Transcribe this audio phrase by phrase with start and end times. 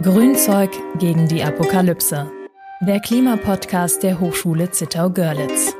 [0.00, 2.30] Grünzeug gegen die Apokalypse.
[2.82, 5.74] Der Klimapodcast der Hochschule Zittau-Görlitz.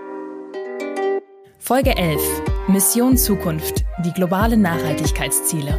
[1.60, 2.20] Folge 11.
[2.66, 3.84] Mission Zukunft.
[4.04, 5.70] Die globalen Nachhaltigkeitsziele.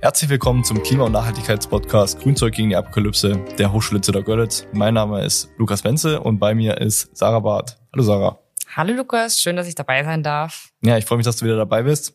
[0.00, 4.68] Herzlich willkommen zum Klima- und Nachhaltigkeitspodcast Grünzeug gegen die Apokalypse der Hochschule Zittau-Görlitz.
[4.72, 7.76] Mein Name ist Lukas Wenze und bei mir ist Sarah Barth.
[7.92, 8.38] Hallo Sarah.
[8.76, 10.68] Hallo Lukas, schön, dass ich dabei sein darf.
[10.82, 12.14] Ja, ich freue mich, dass du wieder dabei bist.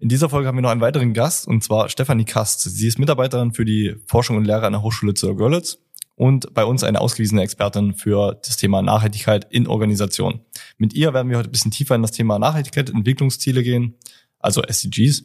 [0.00, 2.62] In dieser Folge haben wir noch einen weiteren Gast, und zwar Stefanie Kast.
[2.62, 5.76] Sie ist Mitarbeiterin für die Forschung und Lehre an der Hochschule zu Görlitz
[6.14, 10.40] und bei uns eine ausgewiesene Expertin für das Thema Nachhaltigkeit in Organisation.
[10.78, 13.94] Mit ihr werden wir heute ein bisschen tiefer in das Thema Nachhaltigkeit, Entwicklungsziele gehen,
[14.38, 15.24] also SDGs,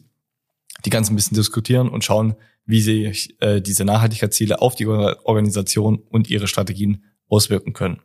[0.84, 2.34] die ganz ein bisschen diskutieren und schauen,
[2.66, 8.02] wie sich äh, diese Nachhaltigkeitsziele auf die Organisation und ihre Strategien auswirken können.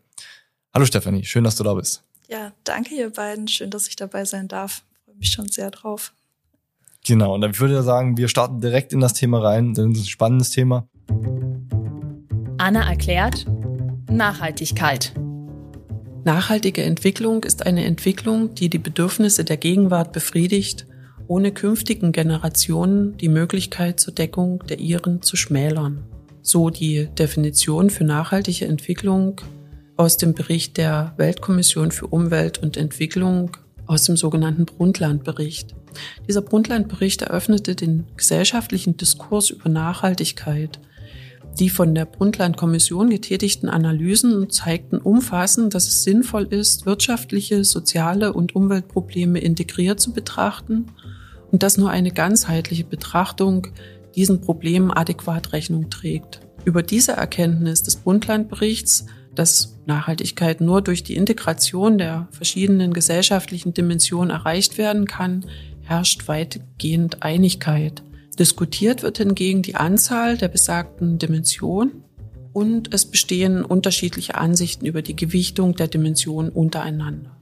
[0.73, 2.05] Hallo Stefanie, schön, dass du da bist.
[2.29, 3.49] Ja, danke ihr beiden.
[3.49, 4.85] Schön, dass ich dabei sein darf.
[5.03, 6.13] Freue mich schon sehr drauf.
[7.05, 9.99] Genau, und dann würde ich sagen, wir starten direkt in das Thema rein, denn es
[9.99, 10.87] ist ein spannendes Thema.
[12.57, 13.45] Anna erklärt
[14.09, 15.13] Nachhaltigkeit.
[16.23, 20.85] Nachhaltige Entwicklung ist eine Entwicklung, die die Bedürfnisse der Gegenwart befriedigt,
[21.27, 26.03] ohne künftigen Generationen die Möglichkeit zur Deckung der ihren zu schmälern.
[26.43, 29.41] So die Definition für nachhaltige Entwicklung
[29.97, 35.75] aus dem Bericht der Weltkommission für Umwelt und Entwicklung aus dem sogenannten Brundtland-Bericht.
[36.27, 40.79] Dieser Brundtland-Bericht eröffnete den gesellschaftlichen Diskurs über Nachhaltigkeit.
[41.59, 48.55] Die von der Brundtland-Kommission getätigten Analysen zeigten umfassend, dass es sinnvoll ist, wirtschaftliche, soziale und
[48.55, 50.87] Umweltprobleme integriert zu betrachten
[51.51, 53.67] und dass nur eine ganzheitliche Betrachtung
[54.15, 56.39] diesen Problemen adäquat Rechnung trägt.
[56.63, 59.05] Über diese Erkenntnis des Brundtland-Berichts
[59.35, 65.45] dass Nachhaltigkeit nur durch die Integration der verschiedenen gesellschaftlichen Dimensionen erreicht werden kann,
[65.91, 68.01] herrscht weitgehend Einigkeit.
[68.39, 72.05] Diskutiert wird hingegen die Anzahl der besagten Dimensionen
[72.53, 77.35] und es bestehen unterschiedliche Ansichten über die Gewichtung der Dimensionen untereinander.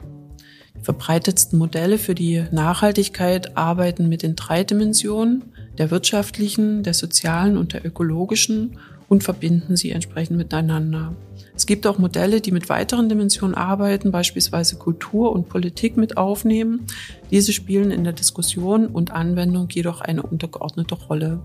[0.76, 7.56] Die verbreitetsten Modelle für die Nachhaltigkeit arbeiten mit den drei Dimensionen, der wirtschaftlichen, der sozialen
[7.56, 11.16] und der ökologischen und verbinden sie entsprechend miteinander.
[11.60, 16.88] Es gibt auch Modelle, die mit weiteren Dimensionen arbeiten, beispielsweise Kultur und Politik mit aufnehmen.
[17.32, 21.42] Diese spielen in der Diskussion und Anwendung jedoch eine untergeordnete Rolle.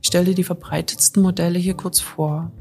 [0.00, 2.52] Ich stelle die verbreitetsten Modelle hier kurz vor.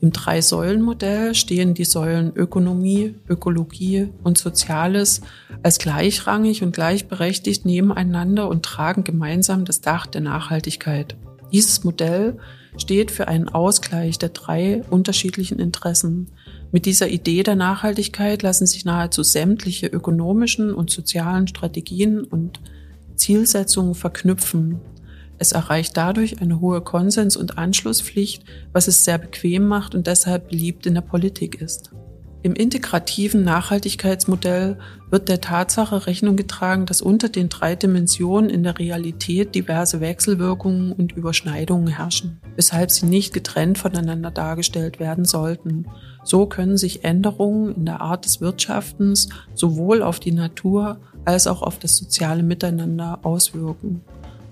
[0.00, 5.22] Im Drei-Säulen-Modell stehen die Säulen Ökonomie, Ökologie und Soziales
[5.64, 11.16] als gleichrangig und gleichberechtigt nebeneinander und tragen gemeinsam das Dach der Nachhaltigkeit.
[11.50, 12.38] Dieses Modell
[12.78, 16.28] steht für einen Ausgleich der drei unterschiedlichen Interessen.
[16.72, 22.60] Mit dieser Idee der Nachhaltigkeit lassen sich nahezu sämtliche ökonomischen und sozialen Strategien und
[23.14, 24.80] Zielsetzungen verknüpfen.
[25.38, 30.48] Es erreicht dadurch eine hohe Konsens- und Anschlusspflicht, was es sehr bequem macht und deshalb
[30.48, 31.90] beliebt in der Politik ist.
[32.42, 34.78] Im integrativen Nachhaltigkeitsmodell
[35.10, 40.92] wird der Tatsache Rechnung getragen, dass unter den drei Dimensionen in der Realität diverse Wechselwirkungen
[40.92, 45.86] und Überschneidungen herrschen, weshalb sie nicht getrennt voneinander dargestellt werden sollten.
[46.22, 51.62] So können sich Änderungen in der Art des Wirtschaftens sowohl auf die Natur als auch
[51.62, 54.02] auf das soziale Miteinander auswirken.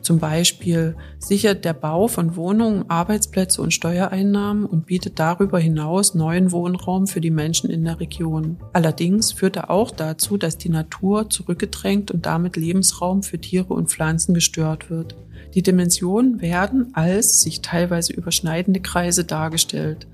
[0.05, 6.53] Zum Beispiel sichert der Bau von Wohnungen Arbeitsplätze und Steuereinnahmen und bietet darüber hinaus neuen
[6.53, 8.59] Wohnraum für die Menschen in der Region.
[8.75, 13.89] Allerdings führt er auch dazu, dass die Natur zurückgedrängt und damit Lebensraum für Tiere und
[13.89, 15.17] Pflanzen gestört wird.
[15.55, 20.07] Die Dimensionen werden als sich teilweise überschneidende Kreise dargestellt.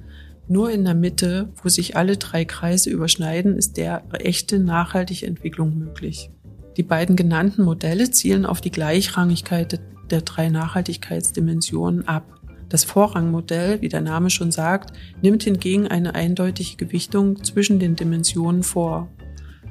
[0.47, 5.77] Nur in der Mitte, wo sich alle drei Kreise überschneiden, ist der echte nachhaltige Entwicklung
[5.77, 6.31] möglich.
[6.76, 12.41] Die beiden genannten Modelle zielen auf die Gleichrangigkeit der drei Nachhaltigkeitsdimensionen ab.
[12.69, 18.62] Das Vorrangmodell, wie der Name schon sagt, nimmt hingegen eine eindeutige Gewichtung zwischen den Dimensionen
[18.62, 19.08] vor.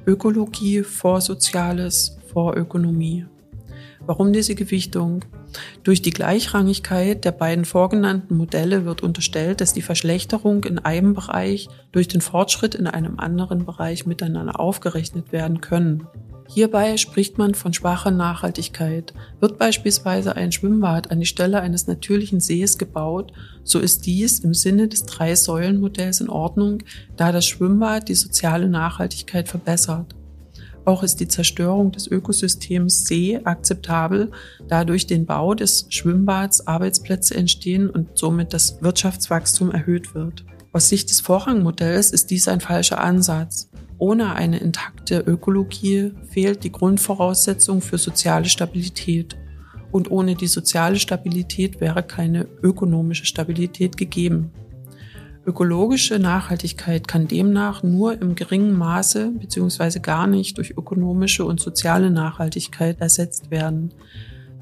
[0.05, 3.25] Ökologie vor Soziales vor Ökonomie.
[4.05, 5.23] Warum diese Gewichtung?
[5.83, 11.69] Durch die Gleichrangigkeit der beiden vorgenannten Modelle wird unterstellt, dass die Verschlechterung in einem Bereich
[11.91, 16.07] durch den Fortschritt in einem anderen Bereich miteinander aufgerechnet werden können.
[16.51, 19.13] Hierbei spricht man von schwacher Nachhaltigkeit.
[19.39, 23.31] Wird beispielsweise ein Schwimmbad an die Stelle eines natürlichen Sees gebaut,
[23.63, 26.79] so ist dies im Sinne des Drei-Säulen-Modells in Ordnung,
[27.17, 30.15] da das Schwimmbad die soziale Nachhaltigkeit verbessert.
[30.85, 34.31] Auch ist die Zerstörung des Ökosystems See akzeptabel,
[34.67, 40.45] da durch den Bau des Schwimmbads Arbeitsplätze entstehen und somit das Wirtschaftswachstum erhöht wird.
[40.71, 43.69] Aus Sicht des Vorrangmodells ist dies ein falscher Ansatz.
[43.97, 49.35] Ohne eine intakte Ökologie fehlt die Grundvoraussetzung für soziale Stabilität.
[49.91, 54.51] Und ohne die soziale Stabilität wäre keine ökonomische Stabilität gegeben.
[55.49, 59.97] Ökologische Nachhaltigkeit kann demnach nur im geringen Maße bzw.
[59.97, 63.91] gar nicht durch ökonomische und soziale Nachhaltigkeit ersetzt werden.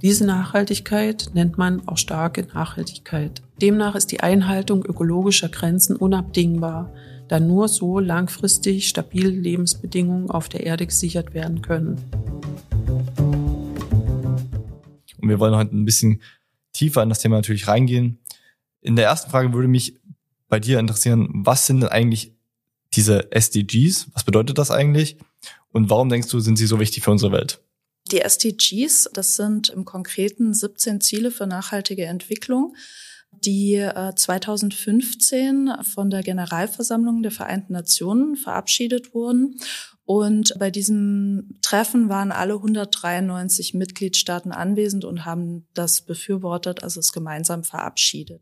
[0.02, 3.42] Diese Nachhaltigkeit nennt man auch starke Nachhaltigkeit.
[3.62, 6.94] Demnach ist die Einhaltung ökologischer Grenzen unabdingbar,
[7.28, 11.98] da nur so langfristig stabile Lebensbedingungen auf der Erde gesichert werden können.
[15.22, 16.22] Und wir wollen heute ein bisschen
[16.72, 18.20] tiefer in das Thema natürlich reingehen.
[18.80, 20.00] In der ersten Frage würde mich
[20.48, 22.34] bei dir interessieren, was sind denn eigentlich
[22.94, 24.08] diese SDGs?
[24.14, 25.18] Was bedeutet das eigentlich?
[25.72, 27.62] Und warum denkst du, sind sie so wichtig für unsere Welt?
[28.12, 32.76] Die SDGs, das sind im Konkreten 17 Ziele für nachhaltige Entwicklung,
[33.32, 39.60] die 2015 äh, von der Generalversammlung der Vereinten Nationen verabschiedet wurden
[40.08, 47.12] und bei diesem Treffen waren alle 193 Mitgliedstaaten anwesend und haben das befürwortet, also es
[47.12, 48.42] gemeinsam verabschiedet.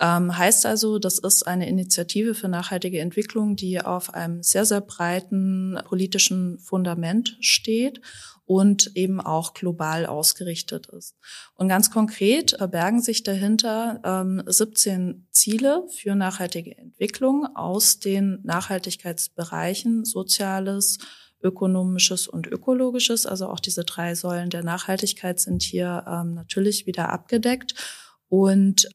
[0.00, 4.80] Ähm, heißt also, das ist eine Initiative für nachhaltige Entwicklung, die auf einem sehr, sehr
[4.80, 8.00] breiten politischen Fundament steht
[8.44, 11.16] und eben auch global ausgerichtet ist.
[11.54, 20.04] Und ganz konkret bergen sich dahinter ähm, 17 Ziele für nachhaltige Entwicklung aus den Nachhaltigkeitsbereichen
[20.04, 20.98] Soziales,
[21.42, 23.26] ökonomisches und ökologisches.
[23.26, 27.74] Also auch diese drei Säulen der Nachhaltigkeit sind hier ähm, natürlich wieder abgedeckt.
[28.28, 28.88] Und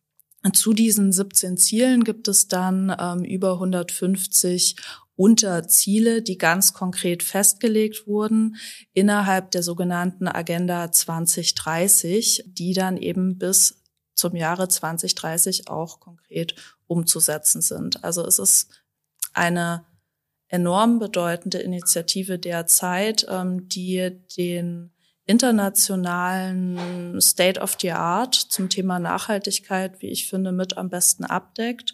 [0.54, 4.76] zu diesen 17 Zielen gibt es dann ähm, über 150
[5.18, 8.56] Unterziele, die ganz konkret festgelegt wurden
[8.94, 13.84] innerhalb der sogenannten Agenda 2030, die dann eben bis
[14.14, 16.56] zum Jahre 2030 auch konkret
[16.86, 18.04] umzusetzen sind.
[18.04, 18.70] Also es ist
[19.34, 19.86] eine
[20.50, 24.92] enorm bedeutende Initiative derzeit, ähm, die den
[25.26, 31.94] internationalen State of the Art zum Thema Nachhaltigkeit, wie ich finde, mit am besten abdeckt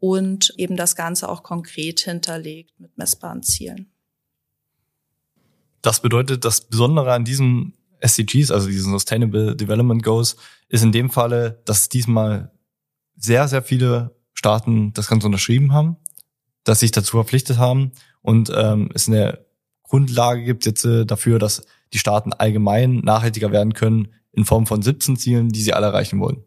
[0.00, 3.90] und eben das Ganze auch konkret hinterlegt mit messbaren Zielen.
[5.82, 10.36] Das bedeutet, das Besondere an diesen SDGs, also diesen Sustainable Development Goals,
[10.68, 12.52] ist in dem Falle, dass diesmal
[13.16, 15.96] sehr, sehr viele Staaten das Ganze unterschrieben haben,
[16.64, 17.92] dass sich dazu verpflichtet haben
[18.22, 19.44] und ähm, es eine
[19.82, 24.82] Grundlage gibt jetzt äh, dafür, dass die Staaten allgemein nachhaltiger werden können in Form von
[24.82, 26.44] 17 Zielen, die sie alle erreichen wollen.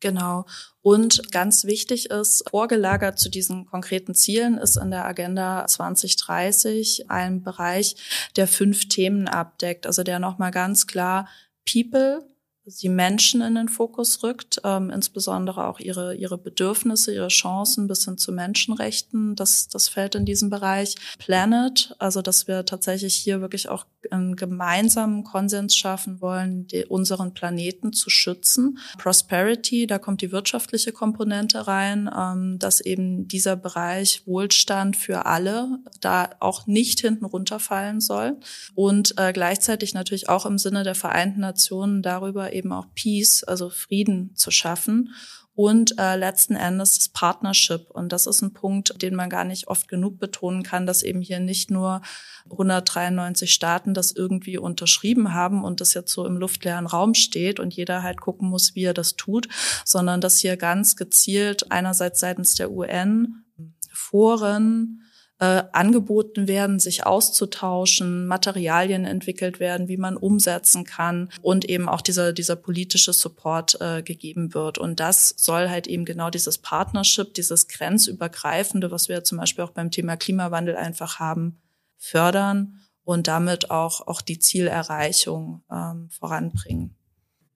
[0.00, 0.44] Genau.
[0.82, 7.42] Und ganz wichtig ist, vorgelagert zu diesen konkreten Zielen ist in der Agenda 2030 ein
[7.42, 7.96] Bereich,
[8.36, 9.86] der fünf Themen abdeckt.
[9.86, 11.28] Also der nochmal ganz klar
[11.70, 12.28] People,
[12.66, 18.06] die Menschen in den Fokus rückt, ähm, insbesondere auch ihre, ihre Bedürfnisse, ihre Chancen bis
[18.06, 19.36] hin zu Menschenrechten.
[19.36, 20.94] Das, das fällt in diesen Bereich.
[21.18, 27.34] Planet, also dass wir tatsächlich hier wirklich auch einen gemeinsamen Konsens schaffen wollen, die, unseren
[27.34, 28.78] Planeten zu schützen.
[28.98, 35.78] Prosperity, da kommt die wirtschaftliche Komponente rein, ähm, dass eben dieser Bereich Wohlstand für alle
[36.00, 38.38] da auch nicht hinten runterfallen soll.
[38.74, 43.70] Und äh, gleichzeitig natürlich auch im Sinne der Vereinten Nationen darüber eben auch Peace, also
[43.70, 45.10] Frieden zu schaffen
[45.54, 47.90] und äh, letzten Endes das Partnership.
[47.90, 51.20] Und das ist ein Punkt, den man gar nicht oft genug betonen kann, dass eben
[51.20, 52.02] hier nicht nur
[52.50, 57.72] 193 Staaten das irgendwie unterschrieben haben und das jetzt so im luftleeren Raum steht und
[57.72, 59.48] jeder halt gucken muss, wie er das tut,
[59.84, 63.44] sondern dass hier ganz gezielt einerseits seitens der UN
[63.92, 65.03] Foren,
[65.40, 72.00] äh, angeboten werden, sich auszutauschen, Materialien entwickelt werden, wie man umsetzen kann und eben auch
[72.00, 74.78] dieser, dieser politische Support äh, gegeben wird.
[74.78, 79.70] Und das soll halt eben genau dieses Partnership, dieses grenzübergreifende, was wir zum Beispiel auch
[79.70, 81.60] beim Thema Klimawandel einfach haben,
[81.98, 86.96] fördern und damit auch, auch die Zielerreichung ähm, voranbringen.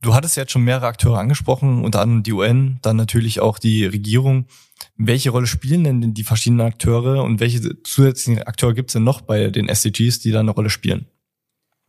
[0.01, 3.85] Du hattest jetzt schon mehrere Akteure angesprochen, unter anderem die UN, dann natürlich auch die
[3.85, 4.47] Regierung.
[4.97, 9.23] Welche Rolle spielen denn die verschiedenen Akteure und welche zusätzlichen Akteure gibt es denn noch
[9.23, 11.09] bei den SDGs, die da eine Rolle spielen?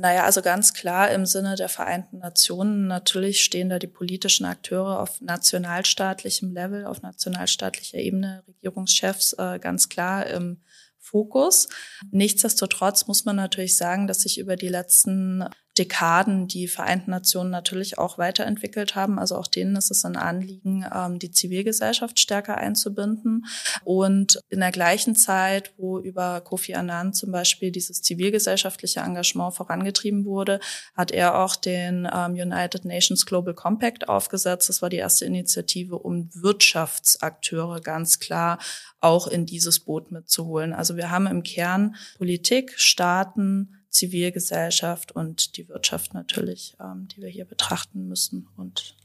[0.01, 2.87] Naja, also ganz klar im Sinne der Vereinten Nationen.
[2.87, 9.89] Natürlich stehen da die politischen Akteure auf nationalstaatlichem Level, auf nationalstaatlicher Ebene, Regierungschefs äh, ganz
[9.89, 10.61] klar im
[10.99, 11.67] Fokus.
[12.11, 15.43] Nichtsdestotrotz muss man natürlich sagen, dass sich über die letzten
[15.79, 19.17] Dekaden die Vereinten Nationen natürlich auch weiterentwickelt haben.
[19.17, 23.45] Also auch denen ist es ein Anliegen, ähm, die Zivilgesellschaft stärker einzubinden.
[23.86, 30.25] Und in der gleichen Zeit, wo über Kofi Annan zum Beispiel dieses zivilgesellschaftliche Engagement vorangetrieben
[30.25, 30.59] wurde,
[30.95, 34.67] hat er auch den ähm, United Nations Global Compact aufgesetzt.
[34.67, 38.59] Das war die erste Initiative, um Wirtschaftsakteure ganz klar
[39.00, 40.74] auch in dieses Boot mitzuholen.
[40.74, 47.29] Also wir haben im Kern Politik, Staaten, Zivilgesellschaft und die Wirtschaft natürlich, ähm, die wir
[47.29, 48.96] hier betrachten müssen und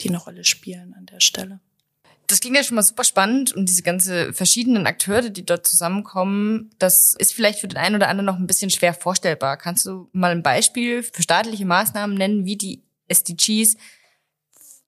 [0.00, 1.60] die eine Rolle spielen an der Stelle.
[2.26, 6.70] Das klingt ja schon mal super spannend und diese ganze verschiedenen Akteure, die dort zusammenkommen,
[6.78, 9.56] das ist vielleicht für den einen oder anderen noch ein bisschen schwer vorstellbar.
[9.56, 13.76] Kannst du mal ein Beispiel für staatliche Maßnahmen nennen, wie die SDGs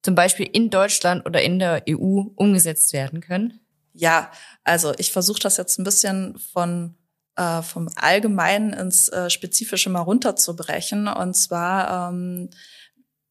[0.02, 3.60] zum Beispiel in Deutschland oder in der EU umgesetzt werden können?
[3.92, 4.30] Ja,
[4.64, 6.94] also ich versuche das jetzt ein bisschen von
[7.38, 11.08] äh, vom Allgemeinen ins äh, Spezifische mal runterzubrechen.
[11.08, 12.50] Und zwar ähm,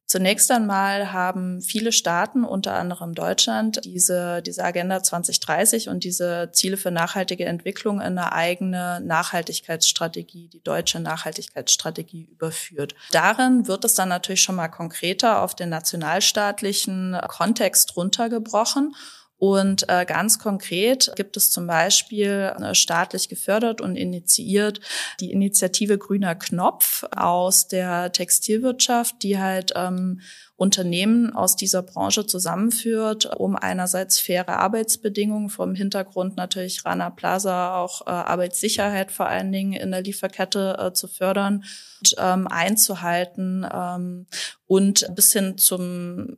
[0.10, 6.78] Zunächst einmal haben viele Staaten, unter anderem Deutschland, diese, diese Agenda 2030 und diese Ziele
[6.78, 12.96] für nachhaltige Entwicklung in eine eigene Nachhaltigkeitsstrategie, die deutsche Nachhaltigkeitsstrategie überführt.
[13.12, 18.96] Darin wird es dann natürlich schon mal konkreter auf den nationalstaatlichen Kontext runtergebrochen.
[19.40, 24.80] Und äh, ganz konkret gibt es zum Beispiel äh, staatlich gefördert und initiiert
[25.20, 30.22] die Initiative Grüner Knopf aus der Textilwirtschaft, die halt ähm,
[30.56, 38.08] Unternehmen aus dieser Branche zusammenführt, um einerseits faire Arbeitsbedingungen vom Hintergrund natürlich Rana Plaza auch
[38.08, 41.64] äh, Arbeitssicherheit vor allen Dingen in der Lieferkette äh, zu fördern
[42.00, 44.26] und ähm, einzuhalten ähm,
[44.66, 46.38] und bis hin zum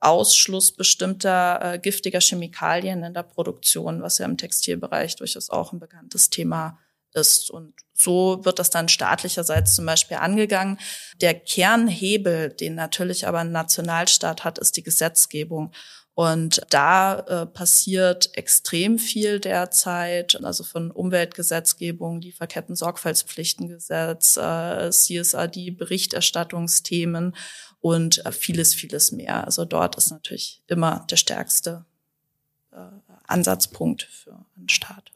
[0.00, 5.78] Ausschluss bestimmter äh, giftiger Chemikalien in der Produktion, was ja im Textilbereich durchaus auch ein
[5.78, 6.78] bekanntes Thema
[7.12, 7.50] ist.
[7.50, 10.78] Und so wird das dann staatlicherseits zum Beispiel angegangen.
[11.20, 15.72] Der Kernhebel, den natürlich aber ein Nationalstaat hat, ist die Gesetzgebung.
[16.20, 27.34] Und da äh, passiert extrem viel derzeit, also von Umweltgesetzgebung, Lieferketten-Sorgfaltspflichtengesetz, äh, CSRD, Berichterstattungsthemen
[27.80, 29.46] und äh, vieles, vieles mehr.
[29.46, 31.86] Also dort ist natürlich immer der stärkste
[32.70, 32.76] äh,
[33.26, 35.12] Ansatzpunkt für einen Staat.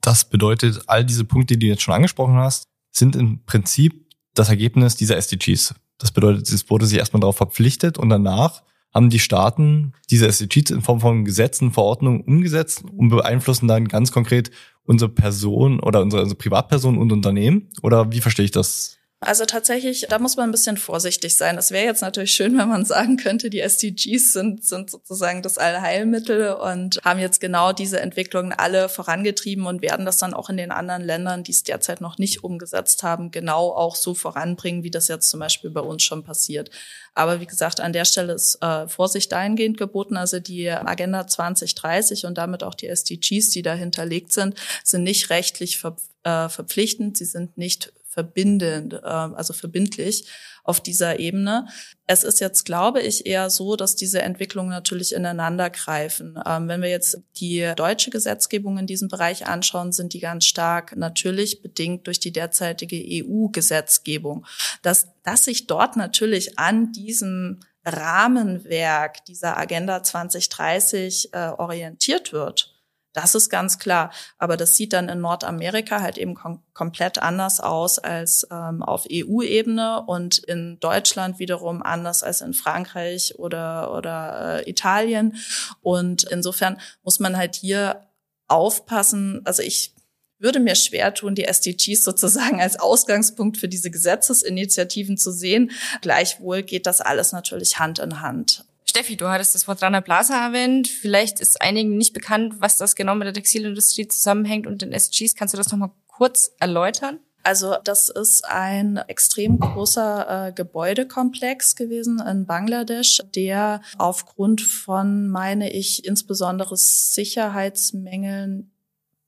[0.00, 4.04] Das bedeutet, all diese Punkte, die du jetzt schon angesprochen hast, sind im Prinzip
[4.34, 5.76] das Ergebnis dieser SDGs.
[5.98, 10.70] Das bedeutet, es wurde sich erstmal darauf verpflichtet und danach haben die Staaten diese SDGs
[10.70, 14.50] in Form von Gesetzen, Verordnungen umgesetzt und beeinflussen dann ganz konkret
[14.84, 17.68] unsere Person oder unsere, unsere Privatperson und Unternehmen?
[17.82, 18.99] Oder wie verstehe ich das?
[19.22, 21.58] Also tatsächlich, da muss man ein bisschen vorsichtig sein.
[21.58, 25.58] Es wäre jetzt natürlich schön, wenn man sagen könnte, die SDGs sind, sind sozusagen das
[25.58, 30.56] Allheilmittel und haben jetzt genau diese Entwicklungen alle vorangetrieben und werden das dann auch in
[30.56, 34.90] den anderen Ländern, die es derzeit noch nicht umgesetzt haben, genau auch so voranbringen, wie
[34.90, 36.70] das jetzt zum Beispiel bei uns schon passiert.
[37.12, 40.16] Aber wie gesagt, an der Stelle ist äh, Vorsicht dahingehend geboten.
[40.16, 45.76] Also die Agenda 2030 und damit auch die SDGs, die dahinterlegt sind, sind nicht rechtlich
[45.78, 47.16] ver äh, verpflichtend.
[47.16, 50.28] Sie sind nicht verbindend, äh, also verbindlich
[50.64, 51.66] auf dieser Ebene.
[52.06, 56.38] Es ist jetzt, glaube ich, eher so, dass diese Entwicklungen natürlich ineinander greifen.
[56.44, 60.96] Ähm, wenn wir jetzt die deutsche Gesetzgebung in diesem Bereich anschauen, sind die ganz stark
[60.96, 64.44] natürlich bedingt durch die derzeitige EU-Gesetzgebung.
[64.82, 72.74] Dass, dass sich dort natürlich an diesem Rahmenwerk dieser Agenda 2030 äh, orientiert wird,
[73.12, 74.12] das ist ganz klar.
[74.38, 79.06] Aber das sieht dann in Nordamerika halt eben kom komplett anders aus als ähm, auf
[79.10, 85.36] EU-Ebene und in Deutschland wiederum anders als in Frankreich oder, oder äh, Italien.
[85.82, 88.06] Und insofern muss man halt hier
[88.48, 89.42] aufpassen.
[89.44, 89.94] Also ich
[90.38, 95.70] würde mir schwer tun, die SDGs sozusagen als Ausgangspunkt für diese Gesetzesinitiativen zu sehen.
[96.00, 98.64] Gleichwohl geht das alles natürlich Hand in Hand.
[98.90, 100.88] Steffi, du hattest das Wort Rana Plaza erwähnt.
[100.88, 105.36] Vielleicht ist einigen nicht bekannt, was das genau mit der Textilindustrie zusammenhängt und den SGs.
[105.36, 107.20] Kannst du das nochmal kurz erläutern?
[107.44, 115.72] Also das ist ein extrem großer äh, Gebäudekomplex gewesen in Bangladesch, der aufgrund von, meine
[115.72, 118.72] ich, insbesondere Sicherheitsmängeln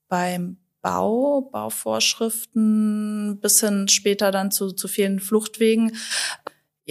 [0.09, 5.97] beim Bau, Bauvorschriften bis hin später dann zu, zu vielen Fluchtwegen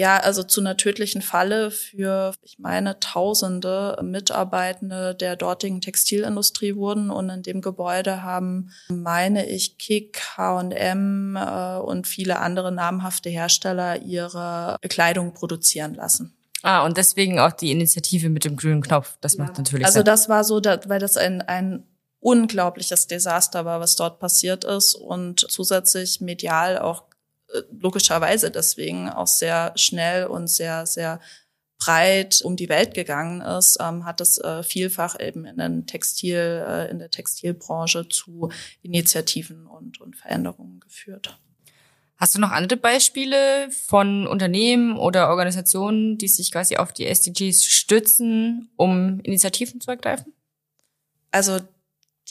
[0.02, 7.12] ja, also zu einer tödlichen Falle für, ich meine, tausende Mitarbeitende der dortigen Textilindustrie wurden.
[7.12, 14.02] Und in dem Gebäude haben, meine ich, Kick, H&M äh, und viele andere namhafte Hersteller
[14.02, 16.36] ihre Kleidung produzieren lassen.
[16.64, 19.18] Ah, und deswegen auch die Initiative mit dem grünen Knopf.
[19.22, 19.44] Das ja.
[19.44, 20.10] macht natürlich also Sinn.
[20.10, 21.84] Also das war so, weil das ein, ein
[22.20, 27.04] unglaubliches Desaster war, was dort passiert ist und zusätzlich medial auch
[27.72, 31.20] logischerweise deswegen auch sehr schnell und sehr, sehr
[31.78, 36.64] breit um die Welt gegangen ist, ähm, hat es äh, vielfach eben in, den Textil,
[36.68, 38.52] äh, in der Textilbranche zu
[38.84, 41.40] Initiativen und, und Veränderungen geführt.
[42.18, 47.66] Hast du noch andere Beispiele von Unternehmen oder Organisationen, die sich quasi auf die SDGs
[47.66, 50.32] stützen, um Initiativen zu ergreifen?
[51.32, 51.58] Also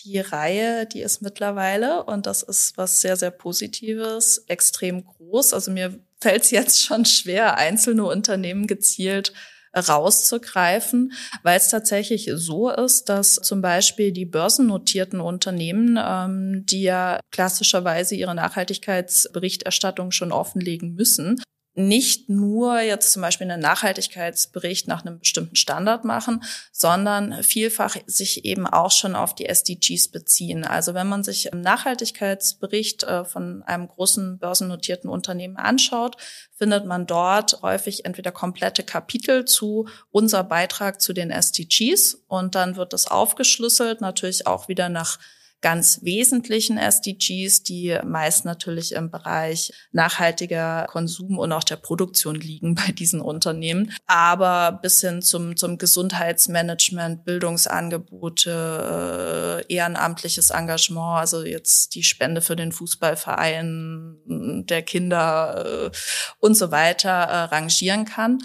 [0.05, 5.53] die Reihe, die ist mittlerweile, und das ist was sehr, sehr Positives, extrem groß.
[5.55, 9.33] Also mir fällt es jetzt schon schwer, einzelne Unternehmen gezielt
[9.75, 17.21] rauszugreifen, weil es tatsächlich so ist, dass zum Beispiel die börsennotierten Unternehmen, ähm, die ja
[17.31, 21.41] klassischerweise ihre Nachhaltigkeitsberichterstattung schon offenlegen müssen,
[21.75, 28.45] nicht nur jetzt zum Beispiel einen Nachhaltigkeitsbericht nach einem bestimmten Standard machen, sondern vielfach sich
[28.45, 30.65] eben auch schon auf die SDGs beziehen.
[30.65, 36.17] Also wenn man sich einen Nachhaltigkeitsbericht äh, von einem großen börsennotierten Unternehmen anschaut,
[36.53, 42.77] findet man dort häufig entweder komplette Kapitel zu unser Beitrag zu den SDGs und dann
[42.77, 45.19] wird das aufgeschlüsselt, natürlich auch wieder nach
[45.61, 52.75] ganz wesentlichen SDGs, die meist natürlich im Bereich nachhaltiger Konsum und auch der Produktion liegen
[52.75, 53.93] bei diesen Unternehmen.
[54.07, 62.57] Aber bis hin zum, zum Gesundheitsmanagement, Bildungsangebote, äh, ehrenamtliches Engagement, also jetzt die Spende für
[62.57, 65.91] den Fußballverein der Kinder äh,
[66.39, 68.39] und so weiter äh, rangieren kann.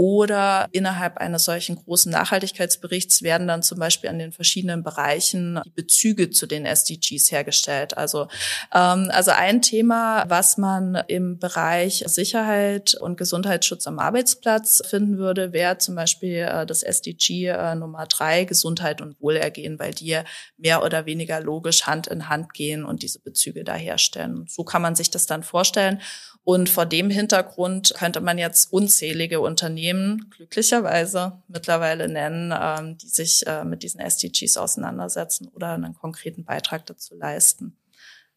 [0.00, 5.70] Oder innerhalb eines solchen großen Nachhaltigkeitsberichts werden dann zum Beispiel an den verschiedenen Bereichen die
[5.72, 7.98] Bezüge zu den SDGs hergestellt.
[7.98, 8.28] Also,
[8.72, 15.52] ähm, also ein Thema, was man im Bereich Sicherheit und Gesundheitsschutz am Arbeitsplatz finden würde,
[15.52, 20.18] wäre zum Beispiel äh, das SDG äh, Nummer drei, Gesundheit und Wohlergehen, weil die
[20.56, 24.46] mehr oder weniger logisch Hand in Hand gehen und diese Bezüge da herstellen.
[24.48, 26.00] So kann man sich das dann vorstellen.
[26.42, 33.46] Und vor dem Hintergrund könnte man jetzt unzählige Unternehmen glücklicherweise mittlerweile nennen, ähm, die sich
[33.46, 37.76] äh, mit diesen SDGs auseinandersetzen oder einen konkreten Beitrag dazu leisten.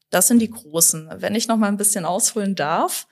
[0.09, 1.09] Das sind die großen.
[1.17, 3.07] Wenn ich noch mal ein bisschen ausholen darf,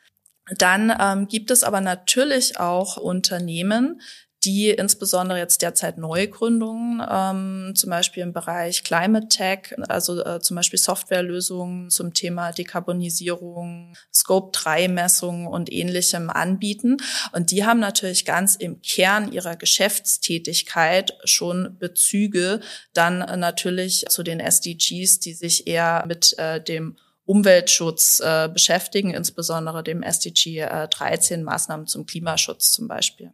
[0.57, 4.01] dann ähm, gibt es aber natürlich auch Unternehmen,
[4.43, 10.55] die insbesondere jetzt derzeit Neugründungen, ähm, zum Beispiel im Bereich Climate Tech, also äh, zum
[10.55, 16.97] Beispiel Softwarelösungen zum Thema Dekarbonisierung, Scope-3-Messungen und ähnlichem anbieten.
[17.33, 22.61] Und die haben natürlich ganz im Kern ihrer Geschäftstätigkeit schon Bezüge
[22.93, 29.83] dann natürlich zu den SDGs, die sich eher mit äh, dem Umweltschutz äh, beschäftigen, insbesondere
[29.83, 33.33] dem SDG äh, 13 Maßnahmen zum Klimaschutz zum Beispiel.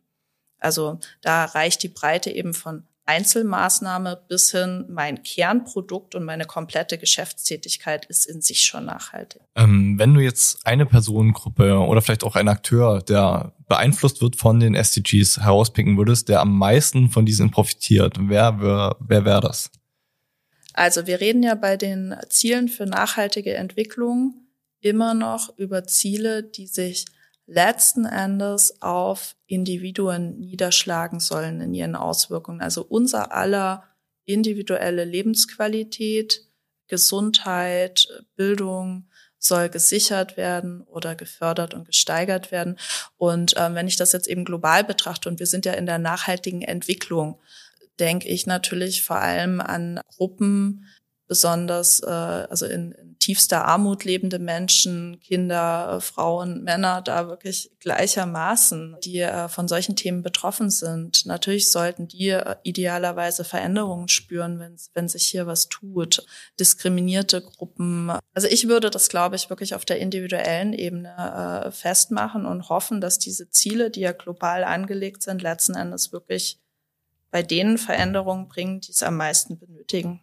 [0.59, 6.97] Also da reicht die Breite eben von Einzelmaßnahme bis hin mein Kernprodukt und meine komplette
[6.97, 9.41] Geschäftstätigkeit ist in sich schon nachhaltig.
[9.55, 14.59] Ähm, wenn du jetzt eine Personengruppe oder vielleicht auch ein Akteur, der beeinflusst wird von
[14.59, 19.71] den SDGs, herauspicken würdest, der am meisten von diesen profitiert, wer, wer, wer wäre das?
[20.73, 24.35] Also wir reden ja bei den Zielen für nachhaltige Entwicklung
[24.81, 27.05] immer noch über Ziele, die sich
[27.47, 32.62] letzten Endes auf Individuen niederschlagen sollen in ihren Auswirkungen.
[32.62, 33.83] Also unser aller
[34.25, 36.45] individuelle Lebensqualität,
[36.88, 42.77] Gesundheit, Bildung soll gesichert werden oder gefördert und gesteigert werden.
[43.17, 45.99] Und äh, wenn ich das jetzt eben global betrachte, und wir sind ja in der
[45.99, 47.39] nachhaltigen Entwicklung,
[47.99, 50.86] denke ich natürlich vor allem an Gruppen,
[51.27, 57.71] besonders äh, also in, in tiefster Armut lebende Menschen, Kinder, äh, Frauen, Männer da wirklich
[57.81, 61.25] gleichermaßen, die äh, von solchen Themen betroffen sind.
[61.25, 66.25] Natürlich sollten die äh, idealerweise Veränderungen spüren, wenn, wenn sich hier was tut.
[66.57, 68.13] Diskriminierte Gruppen.
[68.33, 73.19] Also ich würde das, glaube ich, wirklich auf der individuellen Ebene festmachen und hoffen, dass
[73.19, 76.59] diese Ziele, die ja global angelegt sind, letzten Endes wirklich
[77.31, 80.21] bei denen Veränderungen bringen, die es am meisten benötigen.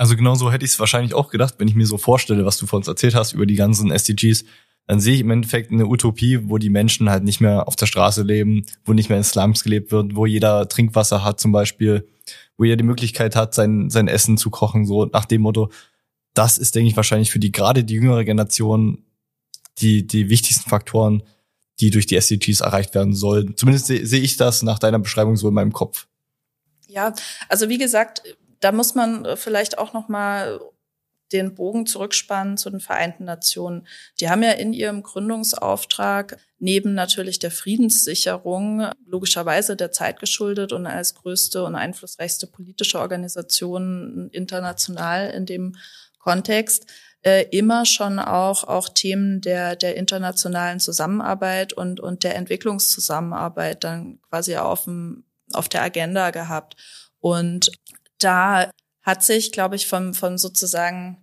[0.00, 2.56] Also genau so hätte ich es wahrscheinlich auch gedacht, wenn ich mir so vorstelle, was
[2.56, 4.46] du vor uns erzählt hast über die ganzen SDGs.
[4.86, 7.84] Dann sehe ich im Endeffekt eine Utopie, wo die Menschen halt nicht mehr auf der
[7.84, 12.08] Straße leben, wo nicht mehr in Slums gelebt wird, wo jeder Trinkwasser hat zum Beispiel,
[12.56, 15.70] wo jeder die Möglichkeit hat, sein, sein Essen zu kochen, so nach dem Motto.
[16.32, 19.04] Das ist, denke ich, wahrscheinlich für die gerade die jüngere Generation
[19.80, 21.24] die, die wichtigsten Faktoren,
[21.78, 23.54] die durch die SDGs erreicht werden sollen.
[23.54, 26.06] Zumindest sehe seh ich das nach deiner Beschreibung so in meinem Kopf.
[26.88, 27.12] Ja,
[27.50, 28.22] also wie gesagt,
[28.60, 30.60] da muss man äh, vielleicht auch noch mal
[31.32, 33.86] den Bogen zurückspannen zu den Vereinten Nationen.
[34.18, 40.86] Die haben ja in ihrem Gründungsauftrag neben natürlich der Friedenssicherung logischerweise der Zeit geschuldet und
[40.86, 45.76] als größte und einflussreichste politische Organisation international in dem
[46.18, 46.86] Kontext
[47.22, 54.20] äh, immer schon auch, auch Themen der, der internationalen Zusammenarbeit und, und der Entwicklungszusammenarbeit dann
[54.28, 56.76] quasi auf, dem, auf der Agenda gehabt.
[57.20, 57.70] Und
[58.20, 58.70] da
[59.02, 61.18] hat sich, glaube ich, vom, vom sozusagen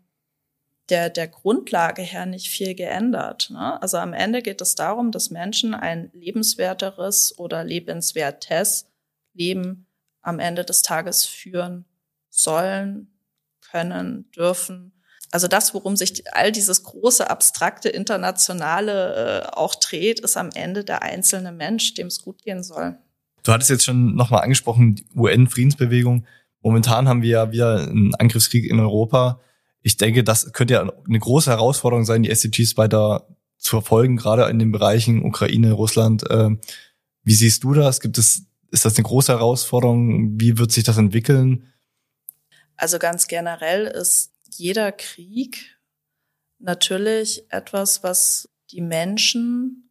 [0.89, 3.49] der, der Grundlage her nicht viel geändert.
[3.49, 3.81] Ne?
[3.81, 8.87] Also am Ende geht es darum, dass Menschen ein lebenswerteres oder lebenswertes
[9.33, 9.87] Leben
[10.21, 11.85] am Ende des Tages führen
[12.29, 13.19] sollen,
[13.69, 14.93] können, dürfen.
[15.31, 20.85] Also das, worum sich all dieses große, abstrakte, internationale äh, auch dreht, ist am Ende
[20.85, 22.97] der einzelne Mensch, dem es gut gehen soll.
[23.43, 26.25] Du hattest jetzt schon nochmal angesprochen, die UN-Friedensbewegung.
[26.67, 29.39] Momentan haben wir ja wieder einen Angriffskrieg in Europa
[29.87, 33.25] ich denke, das könnte ja eine große Herausforderung sein, die SDGs weiter
[33.57, 36.25] zu verfolgen, gerade in den Bereichen Ukraine, Russland.
[36.29, 36.59] Ähm,
[37.23, 38.01] wie siehst du das?
[38.01, 40.39] Gibt es, ist das eine große Herausforderung?
[40.41, 41.71] Wie wird sich das entwickeln?
[42.75, 45.77] Also ganz generell ist jeder Krieg
[46.59, 49.89] natürlich etwas, was die Menschen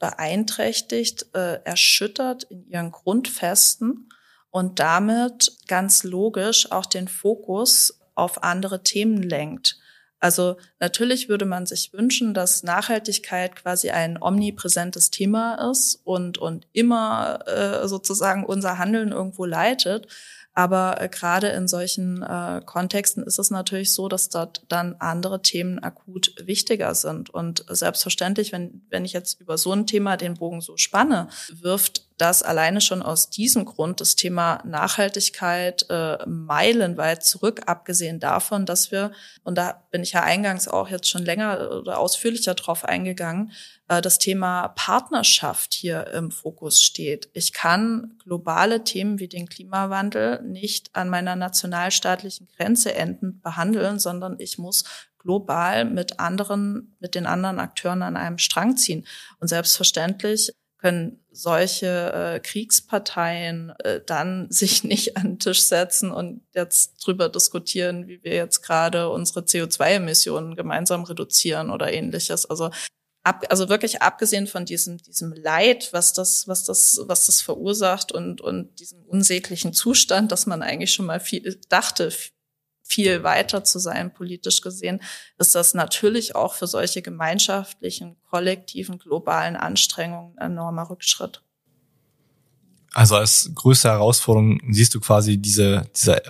[0.00, 4.08] beeinträchtigt, äh, erschüttert in ihren Grundfesten
[4.50, 9.78] und damit ganz logisch auch den Fokus auf andere Themen lenkt.
[10.20, 16.66] Also natürlich würde man sich wünschen, dass Nachhaltigkeit quasi ein omnipräsentes Thema ist und, und
[16.72, 20.06] immer äh, sozusagen unser Handeln irgendwo leitet.
[20.52, 25.40] Aber äh, gerade in solchen äh, Kontexten ist es natürlich so, dass dort dann andere
[25.40, 27.30] Themen akut wichtiger sind.
[27.30, 31.28] Und selbstverständlich, wenn, wenn ich jetzt über so ein Thema den Bogen so spanne,
[31.62, 38.66] wirft das alleine schon aus diesem Grund das Thema Nachhaltigkeit äh, meilenweit zurück, abgesehen davon,
[38.66, 42.84] dass wir, und da bin ich ja eingangs auch jetzt schon länger oder ausführlicher drauf
[42.84, 43.52] eingegangen,
[43.88, 47.30] äh, das Thema Partnerschaft hier im Fokus steht.
[47.32, 54.36] Ich kann globale Themen wie den Klimawandel nicht an meiner nationalstaatlichen Grenze endend behandeln, sondern
[54.38, 54.84] ich muss
[55.18, 59.06] global mit anderen, mit den anderen Akteuren an einem Strang ziehen.
[59.38, 66.42] Und selbstverständlich können solche äh, Kriegsparteien äh, dann sich nicht an den Tisch setzen und
[66.54, 72.46] jetzt drüber diskutieren, wie wir jetzt gerade unsere CO2-Emissionen gemeinsam reduzieren oder ähnliches.
[72.46, 72.70] Also
[73.22, 78.12] ab, also wirklich abgesehen von diesem diesem Leid, was das was das was das verursacht
[78.12, 82.10] und und diesem unsäglichen Zustand, dass man eigentlich schon mal viel dachte,
[82.90, 85.00] viel weiter zu sein, politisch gesehen,
[85.38, 91.42] ist das natürlich auch für solche gemeinschaftlichen, kollektiven, globalen Anstrengungen ein enormer Rückschritt.
[92.92, 96.20] Also als größte Herausforderung siehst du quasi diese, diese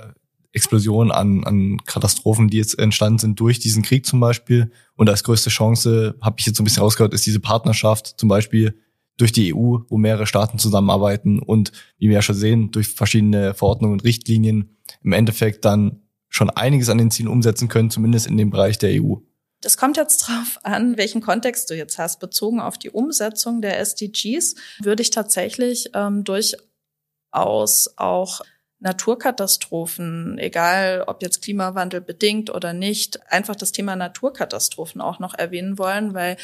[0.53, 4.71] Explosion an, an Katastrophen, die jetzt entstanden sind durch diesen Krieg zum Beispiel.
[4.97, 8.29] Und als größte Chance, habe ich jetzt so ein bisschen rausgehört, ist diese Partnerschaft zum
[8.29, 8.79] Beispiel
[9.17, 13.55] durch die EU, wo mehrere Staaten zusammenarbeiten und wie wir ja schon sehen, durch verschiedene
[13.55, 18.39] Verordnungen und Richtlinien im Endeffekt dann schon einiges an den Zielen umsetzen können, zumindest in
[18.39, 19.17] dem Bereich der EU.
[19.61, 22.19] Das kommt jetzt drauf an, welchen Kontext du jetzt hast.
[22.19, 28.41] Bezogen auf die Umsetzung der SDGs würde ich tatsächlich ähm, durchaus auch
[28.79, 35.77] Naturkatastrophen, egal ob jetzt Klimawandel bedingt oder nicht, einfach das Thema Naturkatastrophen auch noch erwähnen
[35.77, 36.39] wollen, weil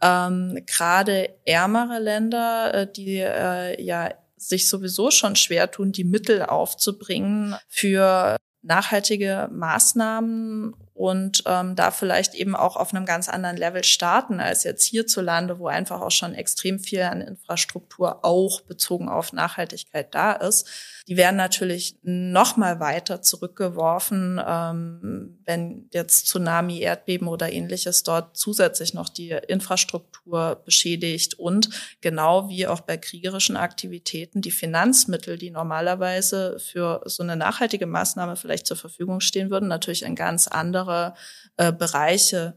[0.00, 6.42] ähm, gerade ärmere Länder, äh, die äh, ja sich sowieso schon schwer tun, die Mittel
[6.42, 13.82] aufzubringen für nachhaltige Maßnahmen und ähm, da vielleicht eben auch auf einem ganz anderen Level
[13.82, 19.32] starten als jetzt hierzulande, wo einfach auch schon extrem viel an Infrastruktur auch bezogen auf
[19.32, 20.68] Nachhaltigkeit da ist.
[21.08, 28.36] Die werden natürlich noch mal weiter zurückgeworfen, ähm, wenn jetzt Tsunami, Erdbeben oder ähnliches dort
[28.36, 31.68] zusätzlich noch die Infrastruktur beschädigt und
[32.00, 38.36] genau wie auch bei kriegerischen Aktivitäten die Finanzmittel, die normalerweise für so eine nachhaltige Maßnahme
[38.36, 40.46] vielleicht zur Verfügung stehen würden, natürlich in ganz
[40.92, 41.14] andere
[41.56, 42.54] äh, Bereiche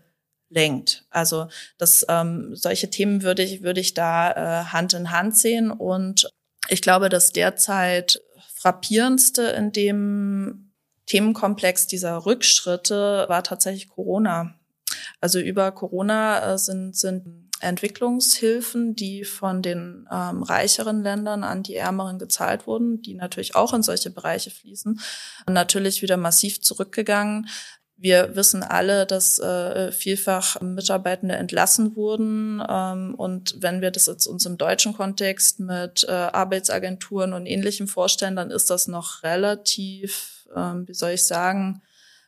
[0.50, 1.06] lenkt.
[1.10, 5.72] Also das ähm, solche Themen würde ich würde ich da äh, Hand in Hand sehen
[5.72, 6.30] und
[6.68, 8.22] ich glaube, dass derzeit
[8.54, 10.72] frappierendste in dem
[11.08, 14.56] Themenkomplex dieser Rückschritte war tatsächlich Corona.
[15.22, 21.76] Also über Corona äh, sind, sind Entwicklungshilfen, die von den ähm, reicheren Ländern an die
[21.76, 25.00] ärmeren gezahlt wurden, die natürlich auch in solche Bereiche fließen,
[25.48, 27.48] natürlich wieder massiv zurückgegangen.
[27.98, 32.62] Wir wissen alle, dass äh, vielfach Mitarbeitende entlassen wurden.
[32.68, 37.88] Ähm, und wenn wir das jetzt uns im deutschen Kontext mit äh, Arbeitsagenturen und Ähnlichem
[37.88, 41.82] vorstellen, dann ist das noch relativ, ähm, wie soll ich sagen,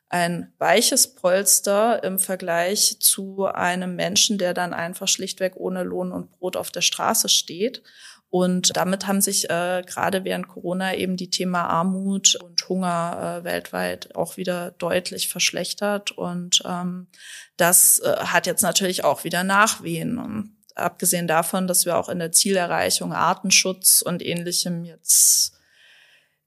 [0.10, 6.32] ein weiches Polster im Vergleich zu einem Menschen, der dann einfach schlichtweg ohne Lohn und
[6.32, 7.84] Brot auf der Straße steht.
[8.30, 13.44] Und damit haben sich äh, gerade während Corona eben die Thema Armut und Hunger äh,
[13.46, 16.12] weltweit auch wieder deutlich verschlechtert.
[16.12, 17.08] Und ähm,
[17.56, 20.18] das äh, hat jetzt natürlich auch wieder Nachwehen.
[20.18, 25.54] Und abgesehen davon, dass wir auch in der Zielerreichung Artenschutz und ähnlichem jetzt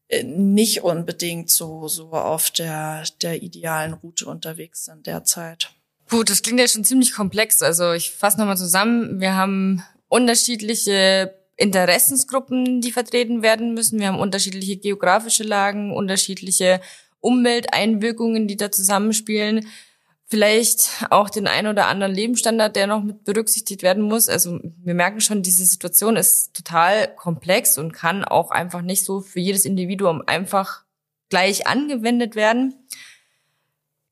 [0.08, 5.70] äh, nicht unbedingt so, so auf der, der idealen Route unterwegs sind derzeit.
[6.10, 7.62] Gut, das klingt ja schon ziemlich komplex.
[7.62, 9.20] Also ich fasse nochmal zusammen.
[9.20, 14.00] Wir haben unterschiedliche Interessensgruppen, die vertreten werden müssen.
[14.00, 16.80] Wir haben unterschiedliche geografische Lagen, unterschiedliche
[17.20, 19.68] Umwelteinwirkungen, die da zusammenspielen.
[20.24, 24.28] Vielleicht auch den ein oder anderen Lebensstandard, der noch mit berücksichtigt werden muss.
[24.28, 29.20] Also wir merken schon, diese Situation ist total komplex und kann auch einfach nicht so
[29.20, 30.84] für jedes Individuum einfach
[31.28, 32.74] gleich angewendet werden.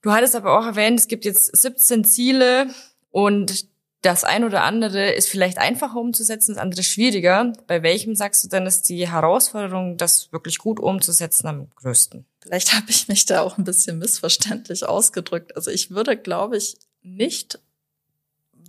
[0.02, 2.68] Du hattest aber auch erwähnt, es gibt jetzt 17 Ziele
[3.10, 3.68] und
[4.02, 7.52] das ein oder andere ist vielleicht einfacher umzusetzen, das andere schwieriger.
[7.66, 12.24] Bei welchem sagst du denn, ist die Herausforderung, das wirklich gut umzusetzen, am größten?
[12.40, 15.56] Vielleicht habe ich mich da auch ein bisschen missverständlich ausgedrückt.
[15.56, 17.58] Also ich würde, glaube ich, nicht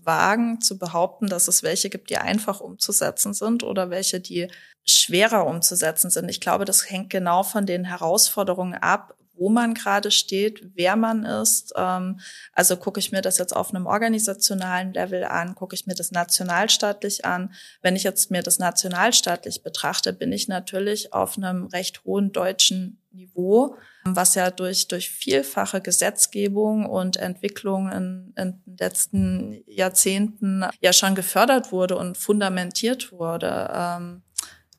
[0.03, 4.47] wagen zu behaupten, dass es welche gibt, die einfach umzusetzen sind oder welche, die
[4.85, 6.29] schwerer umzusetzen sind.
[6.29, 11.23] Ich glaube, das hängt genau von den Herausforderungen ab, wo man gerade steht, wer man
[11.23, 11.73] ist.
[11.75, 12.19] Ähm,
[12.53, 16.11] also gucke ich mir das jetzt auf einem organisationalen Level an, gucke ich mir das
[16.11, 17.53] nationalstaatlich an.
[17.81, 23.01] Wenn ich jetzt mir das nationalstaatlich betrachte, bin ich natürlich auf einem recht hohen deutschen
[23.11, 30.93] Niveau, was ja durch, durch vielfache Gesetzgebung und Entwicklung in, in den letzten Jahrzehnten ja
[30.93, 33.71] schon gefördert wurde und fundamentiert wurde.
[33.73, 34.21] Ähm,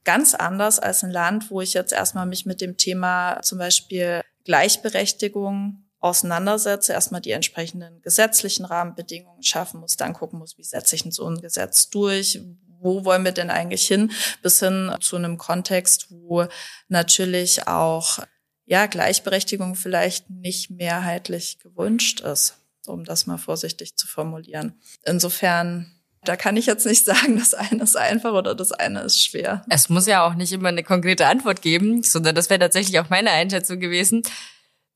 [0.04, 4.22] ganz anders als ein Land, wo ich jetzt erstmal mich mit dem Thema zum Beispiel
[4.44, 11.04] Gleichberechtigung auseinandersetze, erstmal die entsprechenden gesetzlichen Rahmenbedingungen schaffen muss, dann gucken muss, wie setze ich
[11.10, 12.40] so ein Gesetz durch,
[12.80, 14.10] wo wollen wir denn eigentlich hin,
[14.42, 16.46] bis hin zu einem Kontext, wo
[16.88, 18.20] natürlich auch
[18.64, 24.80] ja Gleichberechtigung vielleicht nicht mehrheitlich gewünscht ist, um das mal vorsichtig zu formulieren.
[25.04, 29.22] Insofern da kann ich jetzt nicht sagen, das eine ist einfach oder das eine ist
[29.22, 29.64] schwer.
[29.68, 33.10] Es muss ja auch nicht immer eine konkrete Antwort geben, sondern das wäre tatsächlich auch
[33.10, 34.22] meine Einschätzung gewesen.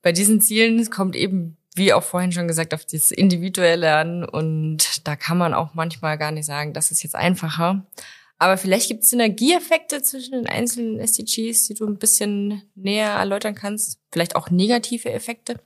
[0.01, 5.07] Bei diesen Zielen kommt eben, wie auch vorhin schon gesagt, auf das Individuelle an und
[5.07, 7.85] da kann man auch manchmal gar nicht sagen, das ist jetzt einfacher.
[8.37, 13.55] Aber vielleicht gibt es Synergieeffekte zwischen den einzelnen SDGs, die du ein bisschen näher erläutern
[13.55, 13.99] kannst.
[14.11, 15.59] Vielleicht auch negative Effekte.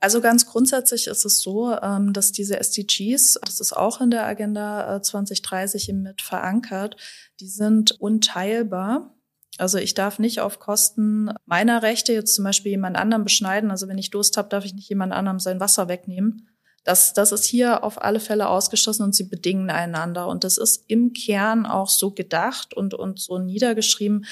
[0.00, 4.26] Also ganz grundsätzlich ist es so, ähm, dass diese SDGs, das ist auch in der
[4.26, 6.96] Agenda 2030 äh, mit verankert,
[7.40, 9.14] die sind unteilbar.
[9.58, 13.72] Also ich darf nicht auf Kosten meiner Rechte jetzt zum Beispiel jemand anderem beschneiden.
[13.72, 16.48] Also wenn ich Durst habe, darf ich nicht jemand anderem sein Wasser wegnehmen.
[16.84, 20.28] Das, das ist hier auf alle Fälle ausgeschlossen und sie bedingen einander.
[20.28, 24.26] Und das ist im Kern auch so gedacht und, und so niedergeschrieben,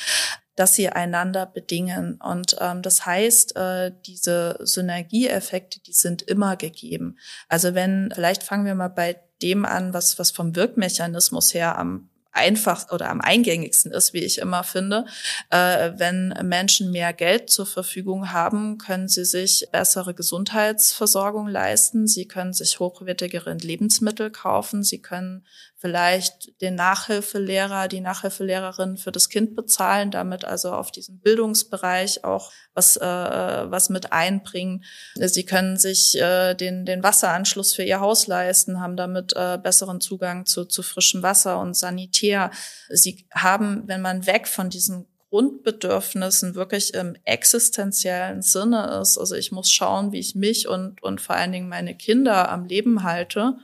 [0.56, 2.20] dass sie einander bedingen.
[2.20, 7.18] Und ähm, das heißt, äh, diese Synergieeffekte, die sind immer gegeben.
[7.48, 12.08] Also wenn, vielleicht fangen wir mal bei dem an, was, was vom Wirkmechanismus her am
[12.36, 15.06] einfach oder am eingängigsten ist, wie ich immer finde.
[15.50, 22.28] Äh, wenn Menschen mehr Geld zur Verfügung haben, können sie sich bessere Gesundheitsversorgung leisten, sie
[22.28, 25.44] können sich hochwertigere Lebensmittel kaufen, sie können
[25.78, 32.50] vielleicht den Nachhilfelehrer, die Nachhilfelehrerin für das Kind bezahlen, damit also auf diesen Bildungsbereich auch
[32.74, 34.84] was, äh, was mit einbringen.
[35.14, 40.00] Sie können sich äh, den, den Wasseranschluss für ihr Haus leisten, haben damit äh, besseren
[40.00, 42.25] Zugang zu, zu frischem Wasser und Sanitär.
[42.88, 49.18] Sie haben, wenn man weg von diesen Grundbedürfnissen wirklich im existenziellen Sinne ist.
[49.18, 52.64] Also ich muss schauen, wie ich mich und, und vor allen Dingen meine Kinder am
[52.64, 53.56] Leben halte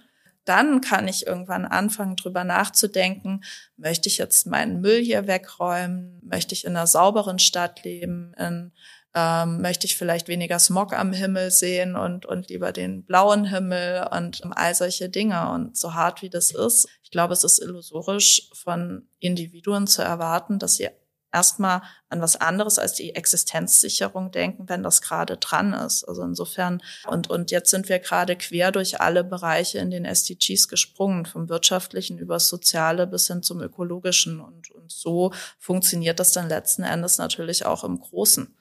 [0.44, 3.42] dann kann ich irgendwann anfangen, drüber nachzudenken,
[3.76, 8.72] möchte ich jetzt meinen Müll hier wegräumen, möchte ich in einer sauberen Stadt leben, in,
[9.14, 14.08] ähm, möchte ich vielleicht weniger Smog am Himmel sehen und, und lieber den blauen Himmel
[14.10, 15.50] und all solche Dinge.
[15.50, 20.58] Und so hart wie das ist, ich glaube, es ist illusorisch von Individuen zu erwarten,
[20.58, 20.88] dass sie
[21.32, 26.04] erstmal an was anderes als die Existenzsicherung denken, wenn das gerade dran ist.
[26.04, 30.68] Also insofern, und, und jetzt sind wir gerade quer durch alle Bereiche in den SDGs
[30.68, 34.40] gesprungen, vom wirtschaftlichen über das Soziale bis hin zum ökologischen.
[34.40, 38.54] Und, und so funktioniert das dann letzten Endes natürlich auch im Großen.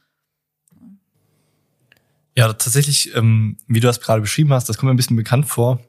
[2.36, 5.48] Ja, tatsächlich, ähm, wie du das gerade beschrieben hast, das kommt mir ein bisschen bekannt
[5.48, 5.80] vor.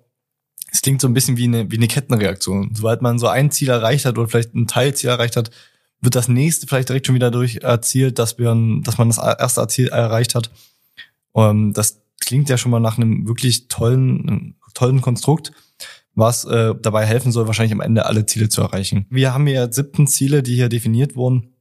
[0.73, 2.75] Es klingt so ein bisschen wie eine, wie eine Kettenreaktion.
[2.75, 5.51] Sobald man so ein Ziel erreicht hat oder vielleicht ein Teilziel erreicht hat,
[6.01, 9.67] wird das nächste vielleicht direkt schon wieder durch erzielt, dass wir, dass man das erste
[9.69, 10.51] Ziel erreicht hat.
[11.35, 15.53] Ähm, das klingt ja schon mal nach einem wirklich tollen, tollen Konstrukt,
[16.15, 19.07] was äh, dabei helfen soll, wahrscheinlich am Ende alle Ziele zu erreichen.
[19.11, 21.55] Wir haben ja 17 Ziele, die hier definiert wurden.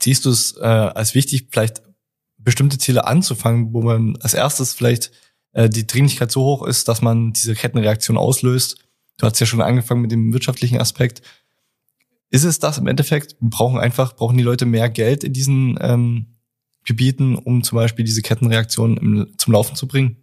[0.00, 1.82] Siehst du es äh, als wichtig, vielleicht
[2.48, 5.12] bestimmte Ziele anzufangen, wo man als erstes vielleicht
[5.52, 8.78] äh, die Dringlichkeit so hoch ist, dass man diese Kettenreaktion auslöst?
[9.18, 11.20] Du hast ja schon angefangen mit dem wirtschaftlichen Aspekt.
[12.30, 13.36] Ist es das im Endeffekt?
[13.38, 16.38] Brauchen einfach, brauchen die Leute mehr Geld in diesen ähm,
[16.86, 20.16] Gebieten, um zum Beispiel diese Kettenreaktion im, zum Laufen zu bringen?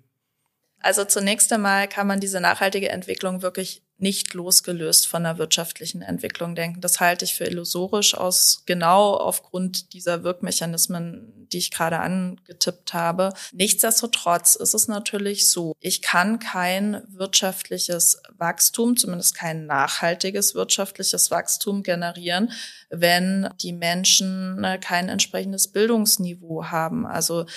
[0.79, 6.53] Also zunächst einmal kann man diese nachhaltige Entwicklung wirklich nicht losgelöst von der wirtschaftlichen Entwicklung
[6.53, 6.79] denken.
[6.79, 13.33] Das halte ich für illusorisch aus genau aufgrund dieser Wirkmechanismen, die ich gerade angetippt habe.
[13.51, 21.81] Nichtsdestotrotz ist es natürlich so, ich kann kein wirtschaftliches Wachstum, zumindest kein nachhaltiges wirtschaftliches Wachstum
[21.81, 22.51] generieren,
[22.91, 27.07] wenn die Menschen äh, kein entsprechendes Bildungsniveau haben.
[27.07, 27.47] Also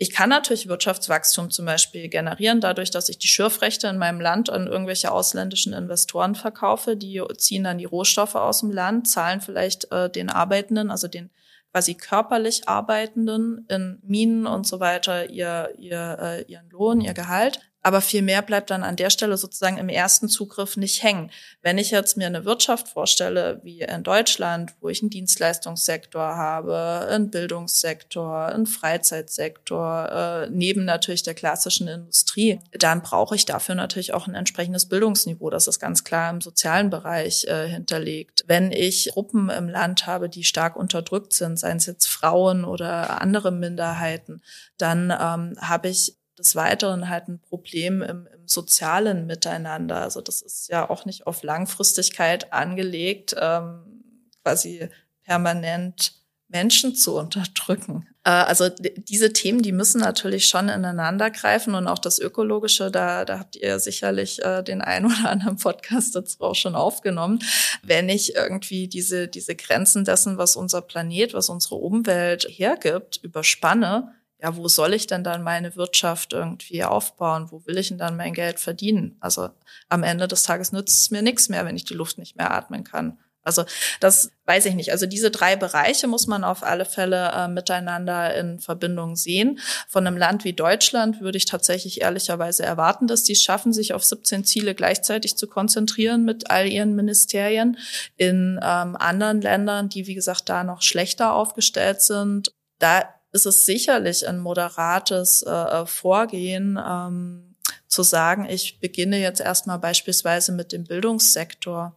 [0.00, 4.48] ich kann natürlich Wirtschaftswachstum zum Beispiel generieren, dadurch, dass ich die Schürfrechte in meinem Land
[4.48, 6.96] an irgendwelche ausländischen Investoren verkaufe.
[6.96, 11.30] Die ziehen dann die Rohstoffe aus dem Land, zahlen vielleicht äh, den Arbeitenden, also den
[11.72, 17.67] quasi körperlich Arbeitenden in Minen und so weiter ihr, ihr, äh, ihren Lohn, ihr Gehalt
[17.82, 21.30] aber viel mehr bleibt dann an der Stelle sozusagen im ersten Zugriff nicht hängen.
[21.62, 27.06] Wenn ich jetzt mir eine Wirtschaft vorstelle, wie in Deutschland, wo ich einen Dienstleistungssektor habe,
[27.08, 34.12] einen Bildungssektor, einen Freizeitsektor, äh, neben natürlich der klassischen Industrie, dann brauche ich dafür natürlich
[34.12, 35.48] auch ein entsprechendes Bildungsniveau.
[35.48, 38.44] Das ist ganz klar im sozialen Bereich äh, hinterlegt.
[38.48, 43.20] Wenn ich Gruppen im Land habe, die stark unterdrückt sind, seien es jetzt Frauen oder
[43.20, 44.42] andere Minderheiten,
[44.78, 50.02] dann ähm, habe ich des Weiteren halt ein Problem im, im sozialen Miteinander.
[50.02, 54.02] Also das ist ja auch nicht auf Langfristigkeit angelegt, ähm,
[54.42, 54.88] quasi
[55.24, 56.12] permanent
[56.48, 58.08] Menschen zu unterdrücken.
[58.24, 63.24] Äh, also diese Themen, die müssen natürlich schon ineinander greifen und auch das Ökologische, da,
[63.24, 67.40] da habt ihr sicherlich äh, den einen oder anderen Podcast dazu auch schon aufgenommen.
[67.82, 74.14] Wenn ich irgendwie diese, diese Grenzen dessen, was unser Planet, was unsere Umwelt hergibt, überspanne,
[74.40, 77.50] ja, wo soll ich denn dann meine Wirtschaft irgendwie aufbauen?
[77.50, 79.16] Wo will ich denn dann mein Geld verdienen?
[79.20, 79.50] Also
[79.88, 82.52] am Ende des Tages nützt es mir nichts mehr, wenn ich die Luft nicht mehr
[82.52, 83.18] atmen kann.
[83.42, 83.64] Also
[84.00, 84.92] das weiß ich nicht.
[84.92, 89.58] Also diese drei Bereiche muss man auf alle Fälle äh, miteinander in Verbindung sehen.
[89.88, 94.04] Von einem Land wie Deutschland würde ich tatsächlich ehrlicherweise erwarten, dass die schaffen, sich auf
[94.04, 97.78] 17 Ziele gleichzeitig zu konzentrieren mit all ihren Ministerien.
[98.16, 103.66] In ähm, anderen Ländern, die wie gesagt da noch schlechter aufgestellt sind, da ist es
[103.66, 107.54] sicherlich ein moderates äh, äh, Vorgehen, ähm,
[107.86, 111.96] zu sagen, ich beginne jetzt erstmal beispielsweise mit dem Bildungssektor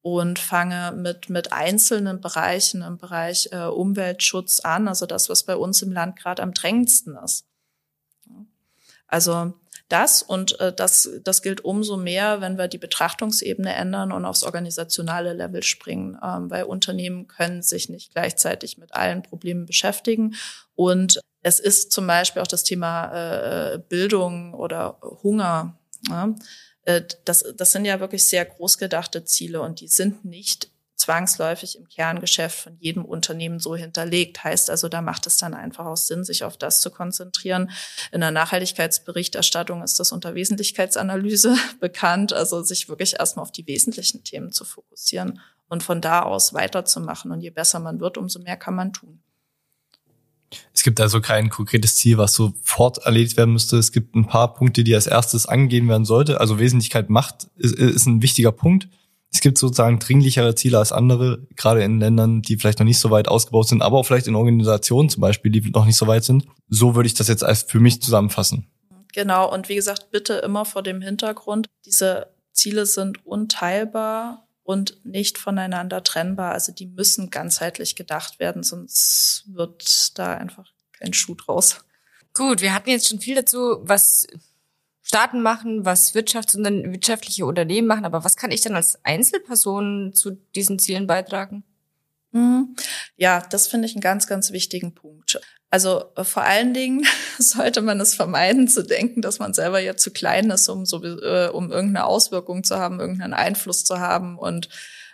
[0.00, 5.56] und fange mit, mit einzelnen Bereichen im Bereich äh, Umweltschutz an, also das, was bei
[5.56, 7.44] uns im Land gerade am drängendsten ist.
[9.06, 9.54] Also
[9.88, 14.42] das und äh, das, das gilt umso mehr, wenn wir die Betrachtungsebene ändern und aufs
[14.42, 20.34] organisationale Level springen, ähm, weil Unternehmen können sich nicht gleichzeitig mit allen Problemen beschäftigen
[20.74, 25.78] und es ist zum Beispiel auch das Thema äh, Bildung oder Hunger.
[26.08, 26.34] Ja?
[26.84, 30.70] Äh, das, das sind ja wirklich sehr groß gedachte Ziele und die sind nicht
[31.08, 34.44] zwangsläufig im Kerngeschäft von jedem Unternehmen so hinterlegt.
[34.44, 37.70] Heißt also, da macht es dann einfach auch Sinn, sich auf das zu konzentrieren.
[38.12, 44.22] In der Nachhaltigkeitsberichterstattung ist das unter Wesentlichkeitsanalyse bekannt, also sich wirklich erstmal auf die wesentlichen
[44.22, 45.40] Themen zu fokussieren
[45.70, 47.30] und von da aus weiterzumachen.
[47.30, 49.22] Und je besser man wird, umso mehr kann man tun.
[50.74, 53.78] Es gibt also kein konkretes Ziel, was sofort erledigt werden müsste.
[53.78, 56.38] Es gibt ein paar Punkte, die als erstes angegeben werden sollte.
[56.38, 58.88] Also Wesentlichkeit macht ist, ist ein wichtiger Punkt
[59.38, 63.12] es gibt sozusagen dringlichere Ziele als andere, gerade in Ländern, die vielleicht noch nicht so
[63.12, 66.24] weit ausgebaut sind, aber auch vielleicht in Organisationen zum Beispiel, die noch nicht so weit
[66.24, 66.46] sind.
[66.68, 68.66] So würde ich das jetzt als für mich zusammenfassen.
[69.14, 75.38] Genau, und wie gesagt, bitte immer vor dem Hintergrund, diese Ziele sind unteilbar und nicht
[75.38, 76.50] voneinander trennbar.
[76.50, 80.66] Also die müssen ganzheitlich gedacht werden, sonst wird da einfach
[80.98, 81.84] kein Schuh draus.
[82.34, 84.26] Gut, wir hatten jetzt schon viel dazu, was
[85.08, 90.12] Staaten machen, was Wirtschafts und wirtschaftliche Unternehmen machen, aber was kann ich dann als Einzelperson
[90.12, 91.64] zu diesen Zielen beitragen?
[92.32, 92.76] Mhm.
[93.16, 95.40] Ja, das finde ich einen ganz, ganz wichtigen Punkt.
[95.70, 97.06] Also äh, vor allen Dingen
[97.38, 101.02] sollte man es vermeiden zu denken, dass man selber ja zu klein ist, um so
[101.02, 104.68] äh, um irgendeine Auswirkung zu haben, irgendeinen Einfluss zu haben und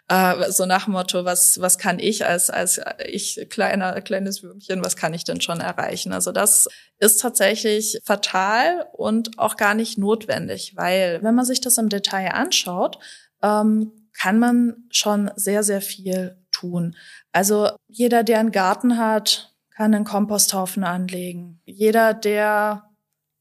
[0.09, 4.97] äh, so nach Motto, was, was kann ich als, als ich kleiner, kleines Würmchen, was
[4.97, 6.13] kann ich denn schon erreichen?
[6.13, 11.79] Also das ist tatsächlich fatal und auch gar nicht notwendig, weil wenn man sich das
[11.79, 12.99] im Detail anschaut,
[13.43, 16.97] ähm, kann man schon sehr, sehr viel tun.
[17.33, 21.61] Also jeder, der einen Garten hat, kann einen Komposthaufen anlegen.
[21.65, 22.91] Jeder, der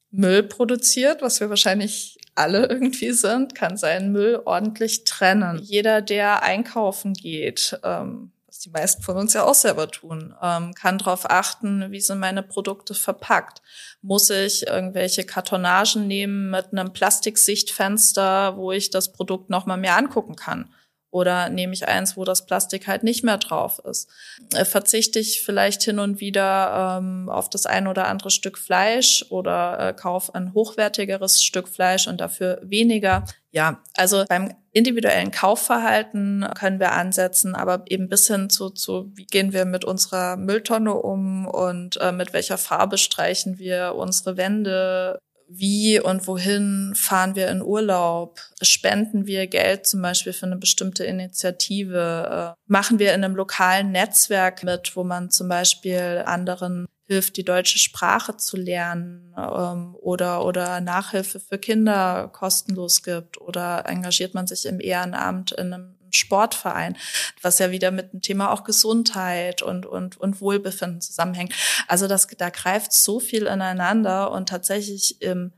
[0.09, 5.59] Müll produziert, was wir wahrscheinlich alle irgendwie sind, kann seinen Müll ordentlich trennen.
[5.61, 10.73] Jeder, der einkaufen geht, ähm, was die meisten von uns ja auch selber tun, ähm,
[10.73, 13.61] kann darauf achten, wie sind meine Produkte verpackt.
[14.01, 20.35] Muss ich irgendwelche Kartonagen nehmen mit einem Plastiksichtfenster, wo ich das Produkt nochmal mehr angucken
[20.35, 20.69] kann?
[21.13, 24.09] Oder nehme ich eins, wo das Plastik halt nicht mehr drauf ist?
[24.55, 29.23] Äh, verzichte ich vielleicht hin und wieder ähm, auf das ein oder andere Stück Fleisch
[29.29, 33.25] oder äh, kaufe ein hochwertigeres Stück Fleisch und dafür weniger?
[33.51, 39.27] Ja, also beim individuellen Kaufverhalten können wir ansetzen, aber eben bis hin zu, zu wie
[39.27, 45.19] gehen wir mit unserer Mülltonne um und äh, mit welcher Farbe streichen wir unsere Wände,
[45.47, 48.39] wie und wohin fahren wir in Urlaub?
[48.61, 52.55] Spenden wir Geld zum Beispiel für eine bestimmte Initiative?
[52.55, 57.45] Äh, machen wir in einem lokalen Netzwerk mit, wo man zum Beispiel anderen hilft, die
[57.45, 64.47] deutsche Sprache zu lernen ähm, oder, oder Nachhilfe für Kinder kostenlos gibt oder engagiert man
[64.47, 66.97] sich im Ehrenamt in einem Sportverein,
[67.41, 71.53] was ja wieder mit dem Thema auch Gesundheit und, und, und Wohlbefinden zusammenhängt.
[71.87, 75.53] Also das, da greift so viel ineinander und tatsächlich im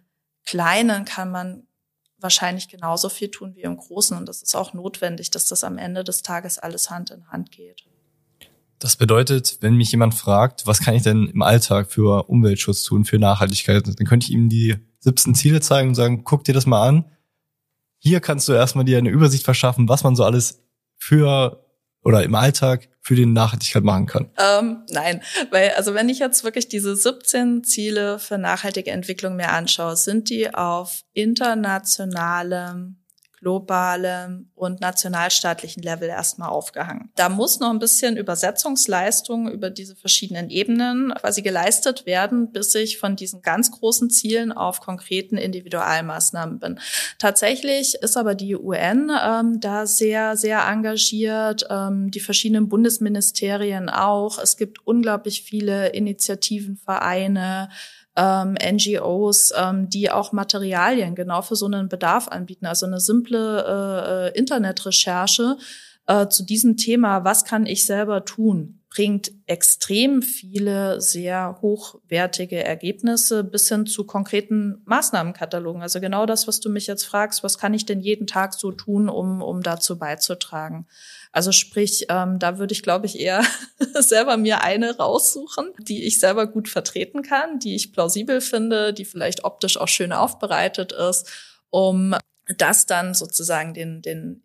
[0.46, 1.68] Kleinen kann man
[2.20, 4.18] wahrscheinlich genauso viel tun wie im Großen.
[4.18, 7.52] Und das ist auch notwendig, dass das am Ende des Tages alles Hand in Hand
[7.52, 7.84] geht.
[8.80, 13.06] Das bedeutet, wenn mich jemand fragt, was kann ich denn im Alltag für Umweltschutz tun,
[13.06, 16.66] für Nachhaltigkeit, dann könnte ich ihm die 17 Ziele zeigen und sagen, guck dir das
[16.66, 17.06] mal an.
[18.06, 20.62] Hier kannst du erstmal dir eine Übersicht verschaffen, was man so alles
[20.96, 21.66] für
[22.04, 24.30] oder im Alltag für die Nachhaltigkeit machen kann?
[24.38, 29.50] Ähm, nein, weil also wenn ich jetzt wirklich diese 17 Ziele für nachhaltige Entwicklung mir
[29.50, 32.98] anschaue, sind die auf internationalem
[33.46, 37.12] globalem und nationalstaatlichen Level erstmal aufgehangen.
[37.14, 42.98] Da muss noch ein bisschen Übersetzungsleistung über diese verschiedenen Ebenen quasi geleistet werden, bis ich
[42.98, 46.80] von diesen ganz großen Zielen auf konkreten Individualmaßnahmen bin.
[47.20, 54.40] Tatsächlich ist aber die UN ähm, da sehr, sehr engagiert, ähm, die verschiedenen Bundesministerien auch.
[54.40, 57.70] Es gibt unglaublich viele Initiativen, Vereine,
[58.16, 62.66] ähm, NGOs, ähm, die auch Materialien genau für so einen Bedarf anbieten.
[62.66, 65.58] Also eine simple äh, Internetrecherche
[66.08, 73.44] äh, zu diesem Thema, was kann ich selber tun, bringt extrem viele sehr hochwertige Ergebnisse
[73.44, 75.82] bis hin zu konkreten Maßnahmenkatalogen.
[75.82, 78.72] Also genau das, was du mich jetzt fragst, was kann ich denn jeden Tag so
[78.72, 80.88] tun, um, um dazu beizutragen?
[81.34, 83.44] Also sprich, ähm, da würde ich, glaube ich, eher
[84.00, 89.04] selber mir eine raussuchen, die ich selber gut vertreten kann, die ich plausibel finde, die
[89.04, 91.30] vielleicht optisch auch schön aufbereitet ist,
[91.70, 92.16] um
[92.58, 94.45] das dann sozusagen den, den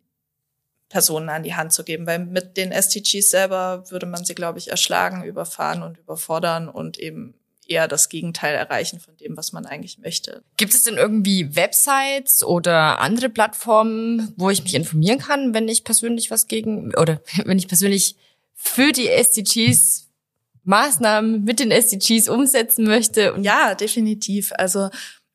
[0.91, 2.05] Personen an die Hand zu geben.
[2.05, 6.99] Weil mit den SDGs selber würde man sie, glaube ich, erschlagen, überfahren und überfordern und
[6.99, 7.33] eben
[7.67, 10.43] eher das Gegenteil erreichen von dem, was man eigentlich möchte.
[10.57, 15.83] Gibt es denn irgendwie Websites oder andere Plattformen, wo ich mich informieren kann, wenn ich
[15.83, 18.15] persönlich was gegen oder wenn ich persönlich
[18.53, 20.09] für die SDGs
[20.63, 23.33] Maßnahmen mit den SDGs umsetzen möchte?
[23.41, 24.51] Ja, definitiv.
[24.57, 24.89] Also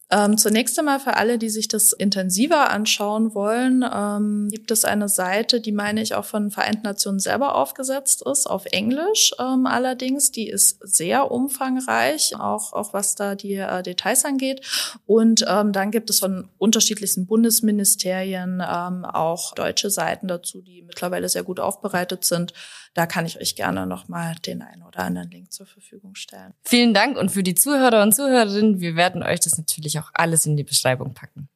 [0.08, 5.08] ähm, zunächst einmal für alle, die sich das intensiver anschauen wollen, ähm, gibt es eine
[5.08, 10.30] Seite, die meine ich auch von Vereinten Nationen selber aufgesetzt ist, auf Englisch ähm, allerdings.
[10.30, 14.60] Die ist sehr umfangreich, auch, auch was da die äh, Details angeht.
[15.06, 21.28] Und ähm, dann gibt es von unterschiedlichsten Bundesministerien ähm, auch deutsche Seiten dazu, die mittlerweile
[21.28, 22.52] sehr gut aufbereitet sind.
[22.96, 26.54] Da kann ich euch gerne nochmal den einen oder anderen Link zur Verfügung stellen.
[26.64, 30.46] Vielen Dank und für die Zuhörer und Zuhörerinnen, wir werden euch das natürlich auch alles
[30.46, 31.50] in die Beschreibung packen.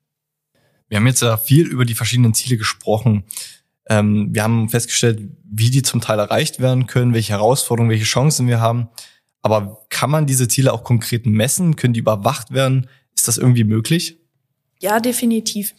[0.89, 3.25] Wir haben jetzt ja viel über die verschiedenen Ziele gesprochen.
[3.89, 8.47] Ähm, wir haben festgestellt, wie die zum Teil erreicht werden können, welche Herausforderungen, welche Chancen
[8.47, 8.91] wir haben.
[9.41, 11.75] Aber kann man diese Ziele auch konkret messen?
[11.75, 12.87] Können die überwacht werden?
[13.15, 14.20] Ist das irgendwie möglich?
[14.81, 15.75] Ja, definitiv.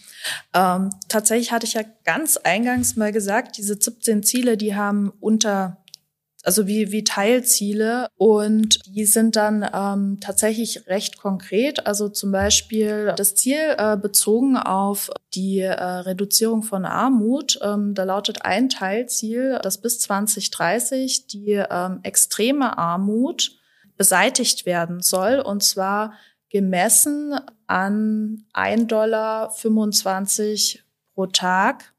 [0.54, 5.82] Ähm, tatsächlich hatte ich ja ganz eingangs mal gesagt, diese 17 Ziele, die haben unter
[6.44, 11.86] also wie, wie Teilziele und die sind dann ähm, tatsächlich recht konkret.
[11.86, 17.60] Also zum Beispiel das Ziel äh, bezogen auf die äh, Reduzierung von Armut.
[17.62, 23.58] Ähm, da lautet ein Teilziel, dass bis 2030 die ähm, extreme Armut
[23.98, 26.14] beseitigt werden soll und zwar
[26.52, 29.50] gemessen an 1,25 Dollar
[31.14, 31.94] pro Tag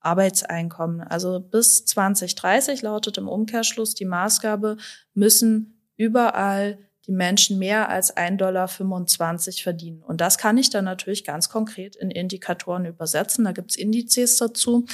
[0.00, 1.00] Arbeitseinkommen.
[1.00, 4.76] Also bis 2030 lautet im Umkehrschluss die Maßgabe,
[5.14, 10.02] müssen überall die Menschen mehr als 1,25 Dollar verdienen.
[10.02, 13.44] Und das kann ich dann natürlich ganz konkret in Indikatoren übersetzen.
[13.44, 14.86] Da gibt's Indizes dazu.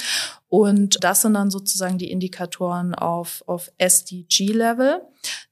[0.47, 5.01] Und das sind dann sozusagen die Indikatoren auf, auf SDG-Level.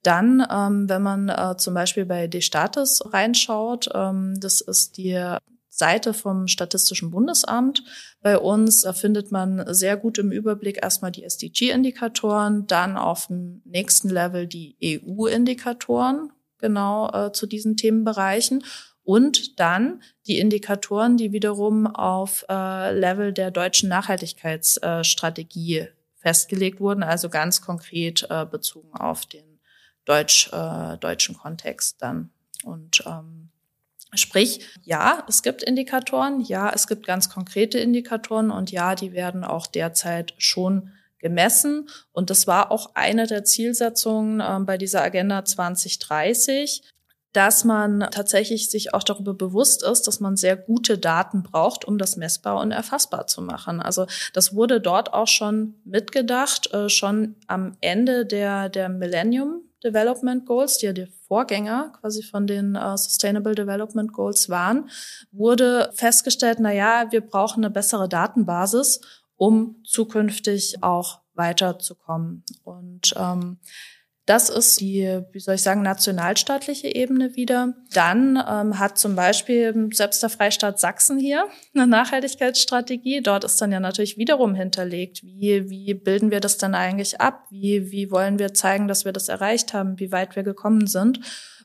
[0.02, 5.38] Dann, ähm, wenn man äh, zum Beispiel bei D-Status reinschaut, ähm, das ist die
[5.78, 7.84] Seite vom Statistischen Bundesamt.
[8.22, 13.62] Bei uns da findet man sehr gut im Überblick erstmal die SDG-Indikatoren, dann auf dem
[13.64, 18.64] nächsten Level die EU-Indikatoren, genau äh, zu diesen Themenbereichen.
[19.04, 25.88] Und dann die Indikatoren, die wiederum auf äh, Level der deutschen Nachhaltigkeitsstrategie äh,
[26.18, 29.60] festgelegt wurden, also ganz konkret äh, bezogen auf den
[30.04, 32.32] deutsch, äh, deutschen Kontext dann.
[32.64, 33.50] Und ähm,
[34.14, 39.44] Sprich, ja, es gibt Indikatoren, ja, es gibt ganz konkrete Indikatoren und ja, die werden
[39.44, 41.90] auch derzeit schon gemessen.
[42.12, 46.84] Und das war auch eine der Zielsetzungen äh, bei dieser Agenda 2030,
[47.34, 51.98] dass man tatsächlich sich auch darüber bewusst ist, dass man sehr gute Daten braucht, um
[51.98, 53.80] das messbar und erfassbar zu machen.
[53.80, 60.46] Also das wurde dort auch schon mitgedacht, äh, schon am Ende der, der Millennium Development
[60.46, 64.90] Goals, die ja der Vorgänger quasi von den uh, Sustainable Development Goals waren,
[65.32, 69.02] wurde festgestellt, na ja, wir brauchen eine bessere Datenbasis,
[69.38, 72.44] um zukünftig auch weiterzukommen.
[72.64, 73.60] Und ähm,
[74.28, 77.76] das ist die, wie soll ich sagen, nationalstaatliche Ebene wieder.
[77.94, 83.22] Dann ähm, hat zum Beispiel selbst der Freistaat Sachsen hier eine Nachhaltigkeitsstrategie.
[83.22, 87.46] Dort ist dann ja natürlich wiederum hinterlegt, wie, wie bilden wir das dann eigentlich ab?
[87.52, 89.98] Wie, wie wollen wir zeigen, dass wir das erreicht haben?
[89.98, 91.22] Wie weit wir gekommen sind?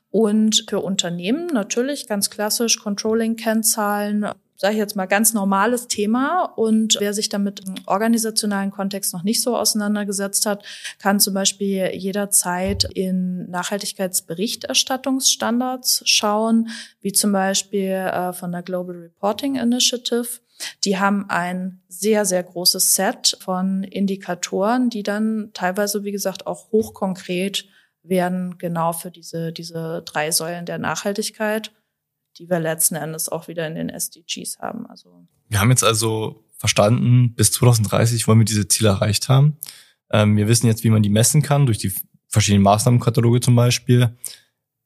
[0.09, 4.27] Und für Unternehmen natürlich ganz klassisch Controlling-Kennzahlen,
[4.63, 6.45] sage ich jetzt mal, ganz normales Thema.
[6.55, 10.63] Und wer sich damit im organisationalen Kontext noch nicht so auseinandergesetzt hat,
[10.99, 16.69] kann zum Beispiel jederzeit in Nachhaltigkeitsberichterstattungsstandards schauen,
[17.01, 20.39] wie zum Beispiel äh, von der Global Reporting Initiative.
[20.85, 26.71] Die haben ein sehr, sehr großes Set von Indikatoren, die dann teilweise, wie gesagt, auch
[26.71, 27.65] hochkonkret
[28.01, 31.73] werden, genau für diese, diese drei Säulen der Nachhaltigkeit
[32.37, 34.85] die wir letzten Endes auch wieder in den SDGs haben.
[34.87, 39.57] Also wir haben jetzt also verstanden, bis 2030 wollen wir diese Ziele erreicht haben.
[40.11, 41.93] Ähm, wir wissen jetzt, wie man die messen kann, durch die
[42.27, 44.15] verschiedenen Maßnahmenkataloge zum Beispiel.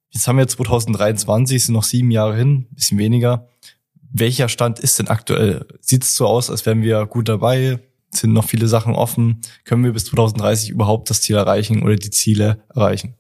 [0.10, 3.50] Jetzt haben wir 2023, sind noch sieben Jahre hin, bisschen weniger.
[4.10, 5.68] Welcher Stand ist denn aktuell?
[5.82, 7.80] Sieht es so aus, als wären wir gut dabei?
[8.10, 9.42] Sind noch viele Sachen offen?
[9.66, 13.17] Können wir bis 2030 überhaupt das Ziel erreichen oder die Ziele erreichen?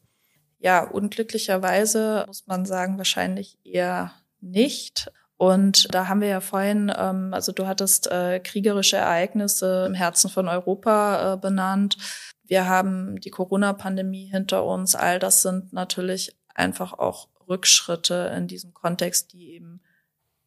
[0.59, 5.11] Ja, unglücklicherweise muss man sagen, wahrscheinlich eher nicht.
[5.37, 10.29] Und da haben wir ja vorhin, ähm, also du hattest äh, kriegerische Ereignisse im Herzen
[10.29, 11.97] von Europa äh, benannt.
[12.43, 14.95] Wir haben die Corona-Pandemie hinter uns.
[14.95, 19.81] All das sind natürlich einfach auch Rückschritte in diesem Kontext, die eben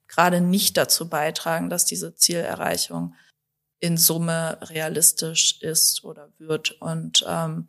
[0.08, 3.14] gerade nicht dazu beitragen, dass diese Zielerreichung
[3.78, 6.72] in Summe realistisch ist oder wird.
[6.80, 7.68] Und ähm,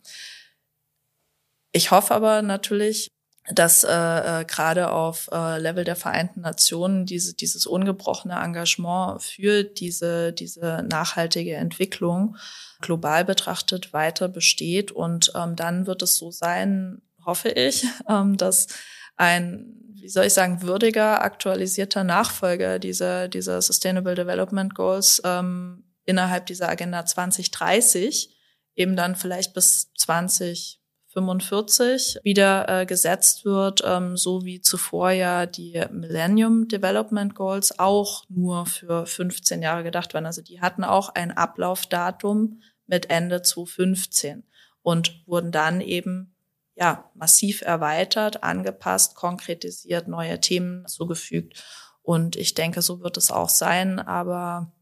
[1.72, 3.08] ich hoffe aber natürlich,
[3.50, 9.64] dass äh, äh, gerade auf äh, Level der Vereinten Nationen diese, dieses ungebrochene Engagement für
[9.64, 12.36] diese, diese nachhaltige Entwicklung
[12.80, 14.92] global betrachtet weiter besteht.
[14.92, 18.68] Und ähm, dann wird es so sein, hoffe ich, ähm, dass
[19.16, 26.46] ein, wie soll ich sagen, würdiger, aktualisierter Nachfolger dieser, dieser Sustainable Development Goals ähm, innerhalb
[26.46, 28.36] dieser Agenda 2030
[28.74, 30.81] eben dann vielleicht bis 20
[31.12, 38.24] 45 wieder äh, gesetzt wird, ähm, so wie zuvor ja die Millennium Development Goals auch
[38.28, 40.26] nur für 15 Jahre gedacht waren.
[40.26, 44.44] Also die hatten auch ein Ablaufdatum mit Ende 2015
[44.82, 46.34] und wurden dann eben
[46.74, 51.62] ja massiv erweitert, angepasst, konkretisiert, neue Themen zugefügt.
[52.02, 54.72] Und ich denke, so wird es auch sein, aber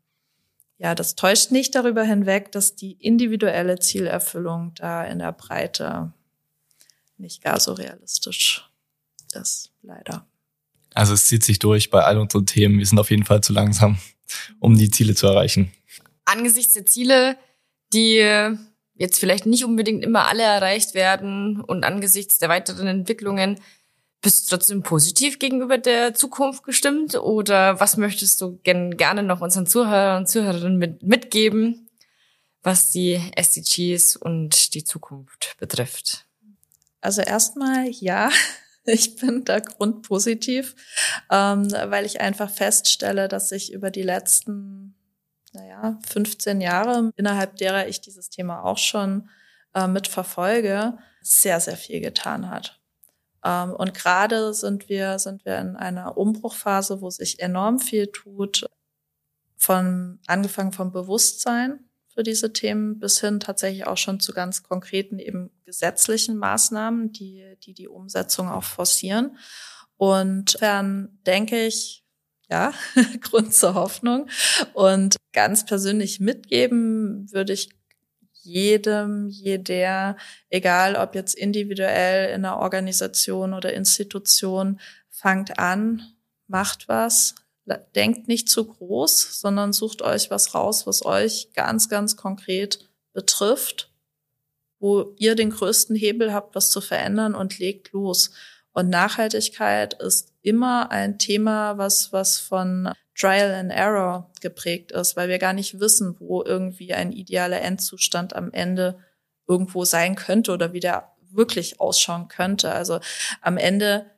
[0.79, 6.15] ja, das täuscht nicht darüber hinweg, dass die individuelle Zielerfüllung da in der Breite
[7.21, 8.69] nicht gar so realistisch
[9.35, 10.27] ist, leider.
[10.95, 12.79] Also es zieht sich durch bei all unseren Themen.
[12.79, 13.99] Wir sind auf jeden Fall zu langsam,
[14.59, 15.73] um die Ziele zu erreichen.
[16.25, 17.37] Angesichts der Ziele,
[17.93, 18.57] die
[18.95, 23.59] jetzt vielleicht nicht unbedingt immer alle erreicht werden und angesichts der weiteren Entwicklungen,
[24.21, 29.67] bist du trotzdem positiv gegenüber der Zukunft gestimmt oder was möchtest du gerne noch unseren
[29.67, 31.89] Zuhörern und Zuhörerinnen mit, mitgeben,
[32.63, 36.27] was die SDGs und die Zukunft betrifft?
[37.01, 38.31] Also erstmal ja,
[38.85, 40.75] ich bin da grundpositiv,
[41.31, 44.95] ähm, weil ich einfach feststelle, dass sich über die letzten,
[45.53, 49.29] naja, 15 Jahre, innerhalb derer ich dieses Thema auch schon
[49.75, 52.81] äh, mitverfolge, sehr, sehr viel getan hat.
[53.45, 58.67] Ähm, und gerade sind wir, sind wir in einer Umbruchphase, wo sich enorm viel tut,
[59.57, 61.90] von angefangen vom Bewusstsein
[62.21, 67.57] für diese Themen bis hin tatsächlich auch schon zu ganz konkreten eben gesetzlichen Maßnahmen, die
[67.65, 69.39] die, die Umsetzung auch forcieren.
[69.97, 72.05] Und dann denke ich,
[72.51, 72.75] ja,
[73.23, 74.29] Grund zur Hoffnung.
[74.75, 77.71] Und ganz persönlich mitgeben würde ich
[78.43, 80.19] jedem, jeder,
[80.51, 86.03] egal ob jetzt individuell in einer Organisation oder Institution, fangt an,
[86.49, 87.35] macht was,
[87.77, 93.93] denkt nicht zu groß, sondern sucht euch was raus, was euch ganz, ganz konkret betrifft,
[94.79, 98.31] wo ihr den größten Hebel habt, was zu verändern und legt los.
[98.73, 105.29] Und Nachhaltigkeit ist immer ein Thema, was, was von Trial and Error geprägt ist, weil
[105.29, 108.99] wir gar nicht wissen, wo irgendwie ein idealer Endzustand am Ende
[109.47, 112.73] irgendwo sein könnte oder wie der wirklich ausschauen könnte.
[112.73, 113.01] Also
[113.41, 114.11] am Ende,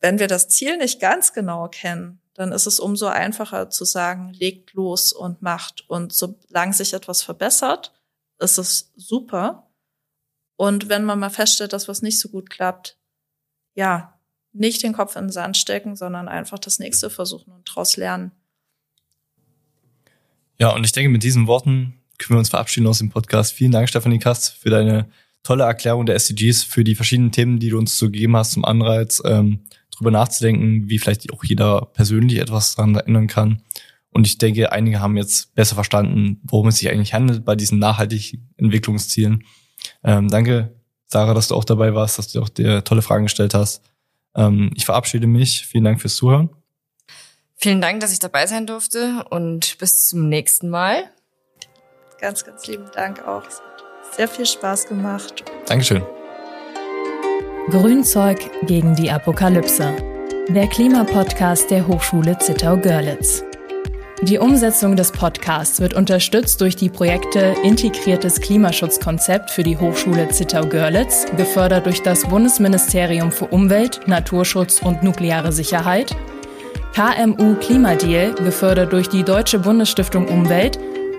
[0.00, 4.32] wenn wir das Ziel nicht ganz genau kennen, dann ist es umso einfacher zu sagen,
[4.32, 5.88] legt los und macht.
[5.88, 7.92] Und solange sich etwas verbessert,
[8.38, 9.68] ist es super.
[10.56, 12.98] Und wenn man mal feststellt, dass was nicht so gut klappt,
[13.74, 14.18] ja,
[14.52, 18.32] nicht den Kopf in den Sand stecken, sondern einfach das nächste versuchen und daraus lernen.
[20.58, 23.52] Ja, und ich denke, mit diesen Worten können wir uns verabschieden aus dem Podcast.
[23.52, 25.08] Vielen Dank, Stefanie Kast, für deine
[25.42, 28.64] tolle Erklärung der SDGs, für die verschiedenen Themen, die du uns so gegeben hast zum
[28.64, 29.60] Anreiz, ähm,
[30.00, 33.62] drüber nachzudenken, wie vielleicht auch jeder persönlich etwas daran ändern kann.
[34.10, 37.78] Und ich denke, einige haben jetzt besser verstanden, worum es sich eigentlich handelt bei diesen
[37.78, 39.44] nachhaltigen Entwicklungszielen.
[40.02, 40.74] Ähm, danke,
[41.06, 43.82] Sarah, dass du auch dabei warst, dass du auch dir tolle Fragen gestellt hast.
[44.34, 45.66] Ähm, ich verabschiede mich.
[45.66, 46.50] Vielen Dank fürs Zuhören.
[47.56, 51.04] Vielen Dank, dass ich dabei sein durfte und bis zum nächsten Mal.
[52.18, 53.46] Ganz, ganz lieben Dank auch.
[53.46, 55.44] Es hat sehr viel Spaß gemacht.
[55.66, 56.02] Dankeschön.
[57.70, 59.94] Grünzeug gegen die Apokalypse.
[60.48, 63.44] Der Klimapodcast der Hochschule Zittau-Görlitz.
[64.22, 71.26] Die Umsetzung des Podcasts wird unterstützt durch die Projekte Integriertes Klimaschutzkonzept für die Hochschule Zittau-Görlitz,
[71.36, 76.16] gefördert durch das Bundesministerium für Umwelt, Naturschutz und nukleare Sicherheit,
[76.92, 80.76] KMU Klimadeal, gefördert durch die Deutsche Bundesstiftung Umwelt,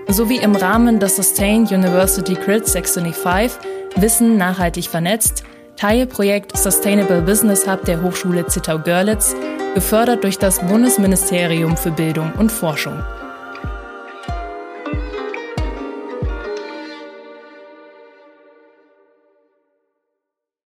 [0.08, 3.58] sowie im Rahmen des Sustain University Grid 625
[3.96, 5.44] Wissen nachhaltig vernetzt,
[5.82, 9.34] Teilprojekt Sustainable Business Hub der Hochschule Zittau-Görlitz,
[9.74, 13.02] gefördert durch das Bundesministerium für Bildung und Forschung.